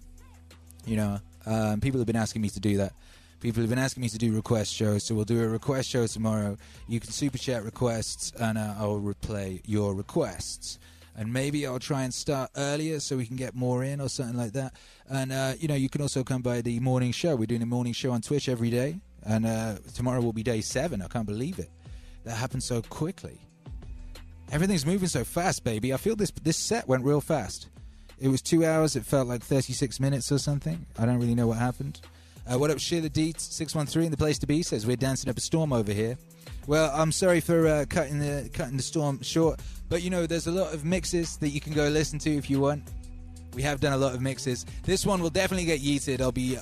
You 0.85 0.97
know, 0.97 1.19
um, 1.47 1.81
people 1.81 2.01
have 2.01 2.07
been 2.07 2.17
asking 2.17 2.43
me 2.43 2.49
to 2.51 2.61
do 2.61 2.77
that. 2.79 2.93
People 3.41 3.61
have 3.61 3.71
been 3.71 3.79
asking 3.79 4.01
me 4.01 4.09
to 4.09 4.19
do 4.19 4.33
request 4.33 4.73
shows, 4.73 5.05
so 5.05 5.15
we'll 5.15 5.27
do 5.27 5.43
a 5.43 5.47
request 5.47 5.91
show 5.91 6.07
tomorrow. 6.07 6.57
You 6.89 6.99
can 6.99 7.11
super 7.11 7.37
chat 7.37 7.63
requests, 7.63 8.33
and 8.41 8.57
uh, 8.57 8.75
I'll 8.79 9.01
replay 9.01 9.61
your 9.67 9.95
requests. 9.95 10.79
And 11.17 11.33
maybe 11.33 11.67
I'll 11.67 11.79
try 11.79 12.03
and 12.03 12.13
start 12.13 12.51
earlier 12.57 12.99
so 13.01 13.17
we 13.17 13.27
can 13.27 13.37
get 13.37 13.55
more 13.55 13.85
in 13.85 14.01
or 14.01 14.09
something 14.09 14.37
like 14.37 14.53
that. 14.55 14.73
And 15.09 15.31
uh, 15.31 15.53
you 15.61 15.69
know, 15.69 15.75
you 15.75 15.89
can 15.89 16.01
also 16.01 16.25
come 16.25 16.43
by 16.43 16.61
the 16.61 16.81
morning 16.81 17.13
show. 17.13 17.37
We're 17.37 17.47
doing 17.47 17.63
a 17.63 17.67
morning 17.67 17.93
show 17.93 18.11
on 18.13 18.21
Twitch 18.21 18.49
every 18.49 18.71
day, 18.71 18.99
and 19.25 19.47
uh, 19.47 19.77
tomorrow 19.95 20.21
will 20.21 20.33
be 20.33 20.43
day 20.43 20.61
seven. 20.61 21.03
I 21.03 21.09
can't 21.09 21.27
believe 21.27 21.59
it. 21.59 21.71
That 22.25 22.37
happened 22.37 22.63
so 22.63 22.83
quickly. 22.83 23.39
Everything's 24.53 24.87
moving 24.87 25.09
so 25.09 25.25
fast, 25.25 25.65
baby. 25.65 25.93
I 25.93 25.97
feel 25.97 26.17
this 26.17 26.31
this 26.43 26.57
set 26.57 26.87
went 26.87 27.05
real 27.05 27.21
fast. 27.21 27.69
It 28.21 28.29
was 28.29 28.43
two 28.43 28.65
hours. 28.65 28.97
It 28.97 29.05
felt 29.05 29.27
like 29.27 29.43
36 29.43 29.99
minutes 30.01 30.31
or 30.31 30.39
something. 30.39 30.87
I 30.99 31.07
don't 31.07 31.19
really 31.19 31.35
know 31.35 31.47
what 31.47 31.59
happened. 31.59 32.01
Uh, 32.47 32.59
what 32.59 32.71
up, 32.71 32.79
Sheila 32.79 33.09
Deets, 33.09 33.41
613, 33.41 34.05
in 34.05 34.11
the 34.11 34.17
place 34.17 34.39
to 34.39 34.47
be, 34.47 34.63
says 34.63 34.87
we're 34.87 34.97
dancing 34.97 35.31
up 35.31 35.39
a 35.39 35.41
storm 35.41 35.73
over 35.73 35.93
here. 35.93 36.19
Well, 36.67 36.91
I'm 36.95 37.11
sorry 37.11 37.41
for 37.41 37.67
uh, 37.67 37.85
cutting 37.89 38.19
the 38.19 38.51
cutting 38.53 38.77
the 38.77 38.83
storm 38.83 39.23
short, 39.23 39.61
but 39.89 40.03
you 40.03 40.11
know, 40.11 40.27
there's 40.27 40.47
a 40.47 40.53
lot 40.53 40.73
of 40.73 40.85
mixes 40.85 41.37
that 41.39 41.49
you 41.51 41.61
can 41.61 41.73
go 41.73 41.89
listen 41.89 42.19
to 42.21 42.31
if 42.31 42.49
you 42.49 42.61
want. 42.61 42.83
We 43.55 43.63
have 43.63 43.81
done 43.81 43.93
a 43.93 43.97
lot 43.97 44.15
of 44.15 44.21
mixes. 44.21 44.67
This 44.83 45.07
one 45.07 45.23
will 45.23 45.31
definitely 45.31 45.67
get 45.67 45.81
yeeted. 45.81 46.21
I'll 46.21 46.33
be, 46.33 46.59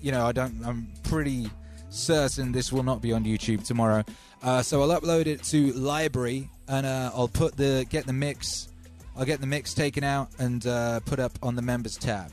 you 0.00 0.12
know, 0.12 0.26
I 0.26 0.32
don't. 0.32 0.54
I'm 0.64 0.88
pretty 1.04 1.50
certain 1.90 2.52
this 2.52 2.72
will 2.72 2.82
not 2.82 3.00
be 3.00 3.12
on 3.12 3.24
YouTube 3.24 3.64
tomorrow. 3.64 4.04
Uh, 4.42 4.62
so 4.62 4.82
I'll 4.82 5.00
upload 5.00 5.26
it 5.26 5.42
to 5.44 5.72
library 5.72 6.48
and 6.68 6.86
uh, 6.86 7.10
I'll 7.14 7.28
put 7.28 7.56
the 7.56 7.86
get 7.90 8.06
the 8.06 8.12
mix. 8.12 8.68
I'll 9.16 9.24
get 9.24 9.40
the 9.40 9.46
mix 9.46 9.74
taken 9.74 10.04
out 10.04 10.28
and 10.38 10.64
uh, 10.66 11.00
put 11.00 11.18
up 11.18 11.32
on 11.42 11.56
the 11.56 11.62
members 11.62 11.96
tab. 11.96 12.30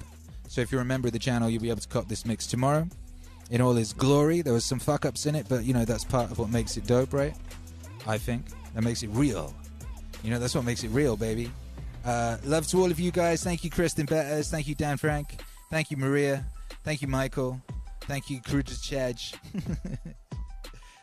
So 0.47 0.61
if 0.61 0.71
you're 0.71 0.81
a 0.81 0.85
member 0.85 1.07
of 1.07 1.13
the 1.13 1.19
channel, 1.19 1.49
you'll 1.49 1.61
be 1.61 1.69
able 1.69 1.81
to 1.81 1.87
cop 1.87 2.07
this 2.07 2.25
mix 2.25 2.45
tomorrow 2.45 2.87
in 3.49 3.61
all 3.61 3.75
its 3.77 3.93
glory. 3.93 4.41
There 4.41 4.53
was 4.53 4.65
some 4.65 4.79
fuck 4.79 5.05
ups 5.05 5.25
in 5.25 5.35
it, 5.35 5.47
but 5.49 5.63
you 5.63 5.73
know 5.73 5.85
that's 5.85 6.03
part 6.03 6.31
of 6.31 6.37
what 6.37 6.49
makes 6.49 6.77
it 6.77 6.85
dope, 6.85 7.13
right? 7.13 7.33
I 8.07 8.17
think 8.17 8.45
that 8.73 8.83
makes 8.83 9.01
it 9.01 9.09
real. 9.13 9.53
You 10.23 10.29
know 10.29 10.39
that's 10.39 10.53
what 10.53 10.63
makes 10.63 10.83
it 10.83 10.89
real, 10.89 11.17
baby. 11.17 11.51
Uh, 12.05 12.37
love 12.45 12.67
to 12.67 12.77
all 12.77 12.91
of 12.91 12.99
you 12.99 13.11
guys. 13.11 13.43
Thank 13.43 13.63
you, 13.63 13.71
Kristen 13.71 14.05
Betters. 14.05 14.51
Thank 14.51 14.67
you, 14.67 14.75
Dan 14.75 14.97
Frank. 14.97 15.41
Thank 15.71 15.89
you, 15.89 15.97
Maria. 15.97 16.45
Thank 16.85 17.01
you, 17.01 17.07
Michael. 17.07 17.59
Thank 18.01 18.29
you, 18.29 18.39
Kruja. 18.41 19.35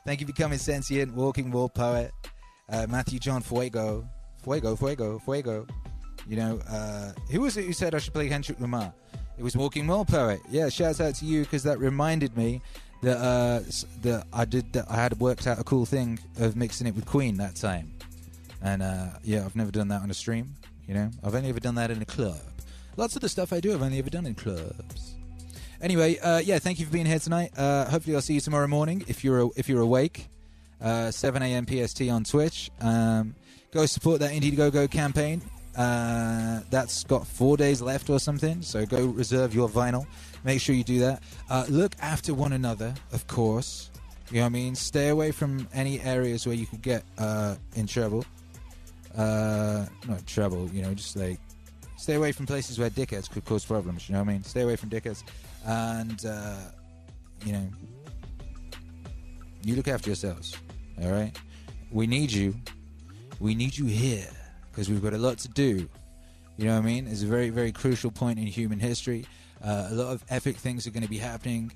Thank 0.06 0.20
you 0.20 0.26
for 0.28 0.32
becoming 0.32 0.58
sentient, 0.58 1.12
walking 1.12 1.50
wall 1.50 1.68
poet. 1.68 2.12
Uh, 2.70 2.86
Matthew 2.88 3.18
John 3.18 3.42
Fuego. 3.42 4.08
Fuego, 4.44 4.76
Fuego, 4.76 5.18
Fuego. 5.18 5.66
You 6.28 6.36
know, 6.36 6.60
uh, 6.70 7.10
who 7.32 7.40
was 7.40 7.56
it 7.56 7.64
who 7.64 7.72
said 7.72 7.96
I 7.96 7.98
should 7.98 8.14
play 8.14 8.28
Kendrick 8.28 8.60
Lamar? 8.60 8.94
It 9.36 9.42
was 9.42 9.56
Walking 9.56 9.88
Wall 9.88 10.04
Poet. 10.04 10.40
Yeah, 10.48 10.68
shouts 10.68 11.00
out 11.00 11.16
to 11.16 11.24
you 11.24 11.42
because 11.42 11.64
that 11.64 11.80
reminded 11.80 12.36
me 12.36 12.62
that 13.02 13.16
uh, 13.16 13.60
that 14.02 14.26
I 14.32 14.44
did 14.44 14.72
that 14.74 14.86
I 14.88 14.94
had 14.94 15.18
worked 15.18 15.48
out 15.48 15.58
a 15.58 15.64
cool 15.64 15.84
thing 15.84 16.20
of 16.38 16.54
mixing 16.54 16.86
it 16.86 16.94
with 16.94 17.06
Queen 17.06 17.36
that 17.38 17.56
time, 17.56 17.92
and 18.62 18.82
uh, 18.82 19.06
yeah, 19.24 19.44
I've 19.44 19.56
never 19.56 19.72
done 19.72 19.88
that 19.88 20.02
on 20.02 20.10
a 20.12 20.14
stream. 20.14 20.54
You 20.86 20.94
know, 20.94 21.10
I've 21.24 21.34
only 21.34 21.48
ever 21.48 21.58
done 21.60 21.74
that 21.74 21.90
in 21.90 22.00
a 22.00 22.06
club. 22.06 22.40
Lots 22.96 23.16
of 23.16 23.22
the 23.22 23.28
stuff 23.28 23.52
I 23.52 23.58
do, 23.58 23.74
I've 23.74 23.82
only 23.82 23.98
ever 23.98 24.10
done 24.10 24.26
in 24.26 24.36
clubs. 24.36 25.16
Anyway, 25.82 26.16
uh, 26.18 26.38
yeah, 26.38 26.60
thank 26.60 26.78
you 26.78 26.86
for 26.86 26.92
being 26.92 27.06
here 27.06 27.18
tonight. 27.18 27.50
Uh, 27.56 27.84
hopefully, 27.86 28.14
I'll 28.14 28.22
see 28.22 28.34
you 28.34 28.40
tomorrow 28.40 28.68
morning 28.68 29.04
if 29.08 29.24
you're 29.24 29.50
if 29.56 29.68
you're 29.68 29.80
awake. 29.80 30.28
Uh, 30.80 31.10
7 31.10 31.42
a.m. 31.42 31.66
PST 31.66 32.02
on 32.08 32.24
Twitch. 32.24 32.70
Um, 32.80 33.34
go 33.72 33.86
support 33.86 34.20
that 34.20 34.32
Indiegogo 34.32 34.90
campaign. 34.90 35.42
Uh, 35.76 36.60
that's 36.70 37.04
got 37.04 37.26
four 37.26 37.56
days 37.56 37.80
left 37.80 38.10
or 38.10 38.18
something. 38.18 38.62
So 38.62 38.84
go 38.86 39.06
reserve 39.06 39.54
your 39.54 39.68
vinyl. 39.68 40.06
Make 40.44 40.60
sure 40.60 40.74
you 40.74 40.84
do 40.84 40.98
that. 41.00 41.22
Uh, 41.48 41.66
look 41.68 41.94
after 42.00 42.34
one 42.34 42.52
another, 42.52 42.94
of 43.12 43.26
course. 43.26 43.90
You 44.30 44.36
know 44.38 44.42
what 44.42 44.46
I 44.46 44.50
mean? 44.50 44.74
Stay 44.74 45.08
away 45.08 45.30
from 45.30 45.68
any 45.72 46.00
areas 46.00 46.46
where 46.46 46.56
you 46.56 46.66
could 46.66 46.82
get 46.82 47.04
uh, 47.18 47.56
in 47.74 47.86
trouble. 47.86 48.24
Uh, 49.16 49.86
not 50.08 50.26
trouble, 50.26 50.68
you 50.70 50.82
know, 50.82 50.94
just 50.94 51.16
like 51.16 51.38
stay 51.96 52.14
away 52.14 52.32
from 52.32 52.46
places 52.46 52.78
where 52.78 52.90
dickheads 52.90 53.30
could 53.30 53.44
cause 53.44 53.64
problems. 53.64 54.08
You 54.08 54.14
know 54.14 54.20
what 54.20 54.30
I 54.30 54.32
mean? 54.32 54.42
Stay 54.42 54.62
away 54.62 54.76
from 54.76 54.90
dickheads, 54.90 55.22
and 55.64 56.24
uh, 56.26 56.56
you 57.44 57.52
know, 57.52 57.68
you 59.64 59.76
look 59.76 59.88
after 59.88 60.10
yourselves. 60.10 60.56
All 61.02 61.10
right, 61.10 61.36
we 61.90 62.06
need 62.06 62.32
you. 62.32 62.54
We 63.40 63.54
need 63.54 63.76
you 63.76 63.86
here 63.86 64.28
because 64.70 64.88
we've 64.88 65.02
got 65.02 65.14
a 65.14 65.18
lot 65.18 65.38
to 65.38 65.48
do. 65.48 65.88
You 66.56 66.66
know 66.66 66.74
what 66.74 66.82
I 66.82 66.86
mean? 66.86 67.08
It's 67.08 67.22
a 67.22 67.26
very, 67.26 67.50
very 67.50 67.72
crucial 67.72 68.10
point 68.10 68.38
in 68.38 68.46
human 68.46 68.78
history. 68.78 69.26
Uh, 69.64 69.88
a 69.90 69.94
lot 69.94 70.12
of 70.12 70.24
epic 70.28 70.56
things 70.56 70.86
are 70.86 70.90
going 70.90 71.02
to 71.02 71.08
be 71.08 71.18
happening 71.18 71.72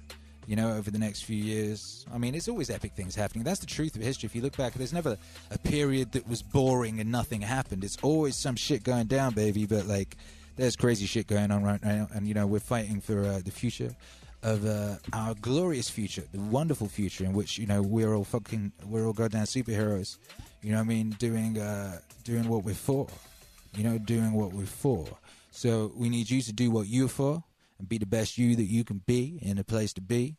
You 0.46 0.54
know, 0.54 0.76
over 0.76 0.92
the 0.92 0.98
next 0.98 1.22
few 1.22 1.36
years. 1.36 2.06
I 2.14 2.18
mean, 2.18 2.36
it's 2.36 2.46
always 2.48 2.70
epic 2.70 2.92
things 2.94 3.16
happening. 3.16 3.42
That's 3.42 3.58
the 3.58 3.66
truth 3.66 3.96
of 3.96 4.02
history. 4.02 4.28
If 4.28 4.36
you 4.36 4.42
look 4.42 4.56
back, 4.56 4.74
there's 4.74 4.92
never 4.92 5.18
a 5.50 5.58
period 5.58 6.12
that 6.12 6.28
was 6.28 6.40
boring 6.40 7.00
and 7.00 7.10
nothing 7.10 7.40
happened. 7.40 7.82
It's 7.82 7.98
always 8.00 8.36
some 8.36 8.54
shit 8.54 8.84
going 8.84 9.08
down, 9.08 9.34
baby. 9.34 9.66
But 9.66 9.86
like, 9.86 10.16
there's 10.56 10.76
crazy 10.76 11.06
shit 11.06 11.26
going 11.26 11.50
on 11.50 11.62
right 11.62 11.82
now, 11.82 12.08
and 12.14 12.26
you 12.26 12.34
know, 12.34 12.46
we're 12.46 12.60
fighting 12.60 13.00
for 13.00 13.24
uh, 13.24 13.40
the 13.44 13.50
future 13.50 13.94
of 14.42 14.64
uh, 14.66 14.96
our 15.12 15.34
glorious 15.34 15.88
future, 15.88 16.24
the 16.32 16.40
wonderful 16.40 16.88
future 16.88 17.24
in 17.24 17.32
which 17.32 17.58
you 17.58 17.66
know 17.66 17.82
we're 17.82 18.14
all 18.14 18.24
fucking, 18.24 18.72
we're 18.86 19.06
all 19.06 19.12
goddamn 19.12 19.44
superheroes. 19.44 20.18
You 20.62 20.72
know 20.72 20.78
what 20.78 20.84
I 20.84 20.88
mean? 20.88 21.10
Doing, 21.18 21.58
uh, 21.58 21.98
doing 22.24 22.48
what 22.48 22.64
we're 22.64 22.74
for. 22.74 23.06
You 23.76 23.84
know, 23.84 23.98
doing 23.98 24.32
what 24.32 24.52
we're 24.52 24.64
for. 24.64 25.06
So 25.50 25.92
we 25.94 26.08
need 26.08 26.30
you 26.30 26.40
to 26.42 26.52
do 26.52 26.70
what 26.70 26.86
you're 26.86 27.08
for 27.08 27.44
and 27.78 27.88
be 27.88 27.98
the 27.98 28.06
best 28.06 28.38
you 28.38 28.56
that 28.56 28.64
you 28.64 28.84
can 28.84 29.02
be 29.06 29.38
in 29.42 29.58
a 29.58 29.64
place 29.64 29.92
to 29.94 30.00
be. 30.00 30.36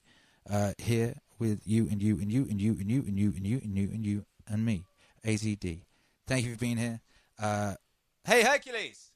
Uh, 0.50 0.72
here 0.78 1.14
with 1.40 1.62
you 1.66 1.88
and 1.92 2.02
you 2.02 2.18
and 2.20 2.32
you 2.32 2.48
and 2.50 2.62
you 2.62 2.72
and 2.80 2.90
you 2.90 3.04
and 3.06 3.20
you 3.20 3.34
and 3.36 3.46
you 3.46 3.60
and 3.64 3.78
you 3.78 3.90
and 3.94 4.06
you 4.06 4.26
and 4.48 4.66
me, 4.66 4.86
ATD. 5.26 5.82
Thank 6.26 6.46
you 6.46 6.54
for 6.54 6.60
being 6.60 6.78
here. 6.78 7.02
Uh, 7.38 7.76
hey 8.26 8.44
Hercules, 8.44 9.07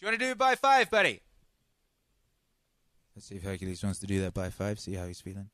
do 0.00 0.06
you 0.06 0.10
want 0.12 0.20
to 0.20 0.26
do 0.26 0.30
it 0.30 0.38
by 0.38 0.54
five, 0.54 0.90
buddy? 0.90 1.20
Let's 3.14 3.26
see 3.26 3.34
if 3.34 3.42
Hercules 3.42 3.82
wants 3.82 3.98
to 3.98 4.06
do 4.06 4.22
that 4.22 4.32
by 4.32 4.48
five. 4.48 4.80
See 4.80 4.94
how 4.94 5.06
he's 5.06 5.20
feeling. 5.20 5.50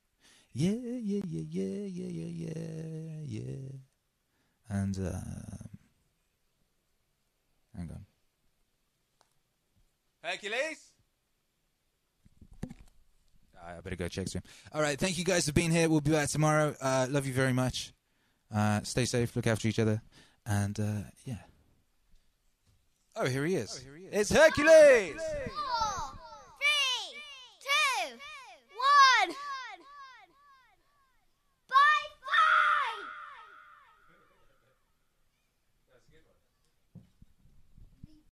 Yeah, 0.53 0.71
yeah, 0.71 1.21
yeah, 1.25 1.43
yeah, 1.49 1.85
yeah, 1.85 2.07
yeah, 2.07 2.47
yeah, 2.47 3.41
yeah. 3.41 3.69
And 4.69 4.97
um, 4.99 5.69
hang 7.75 7.89
on. 7.91 8.05
Hercules. 10.23 10.93
I 13.61 13.81
better 13.83 13.97
go 13.97 14.07
check 14.07 14.29
soon. 14.29 14.43
All 14.73 14.81
right, 14.81 14.97
thank 14.97 15.17
you 15.17 15.25
guys 15.25 15.45
for 15.45 15.51
being 15.51 15.71
here. 15.71 15.89
We'll 15.89 15.99
be 15.99 16.11
back 16.11 16.29
tomorrow. 16.29 16.73
Uh, 16.79 17.07
love 17.09 17.25
you 17.27 17.33
very 17.33 17.51
much. 17.51 17.91
Uh, 18.55 18.79
stay 18.83 19.03
safe, 19.03 19.35
look 19.35 19.45
after 19.45 19.67
each 19.67 19.79
other, 19.79 20.01
and 20.45 20.79
uh, 20.79 21.01
yeah. 21.25 21.46
Oh, 23.19 23.25
here 23.25 23.45
he 23.45 23.55
is. 23.55 23.83
Oh, 23.83 23.89
here 23.89 23.97
he 23.97 24.15
is. 24.15 24.31
It's 24.31 24.31
Hercules! 24.31 25.13
Hercules! 25.13 25.86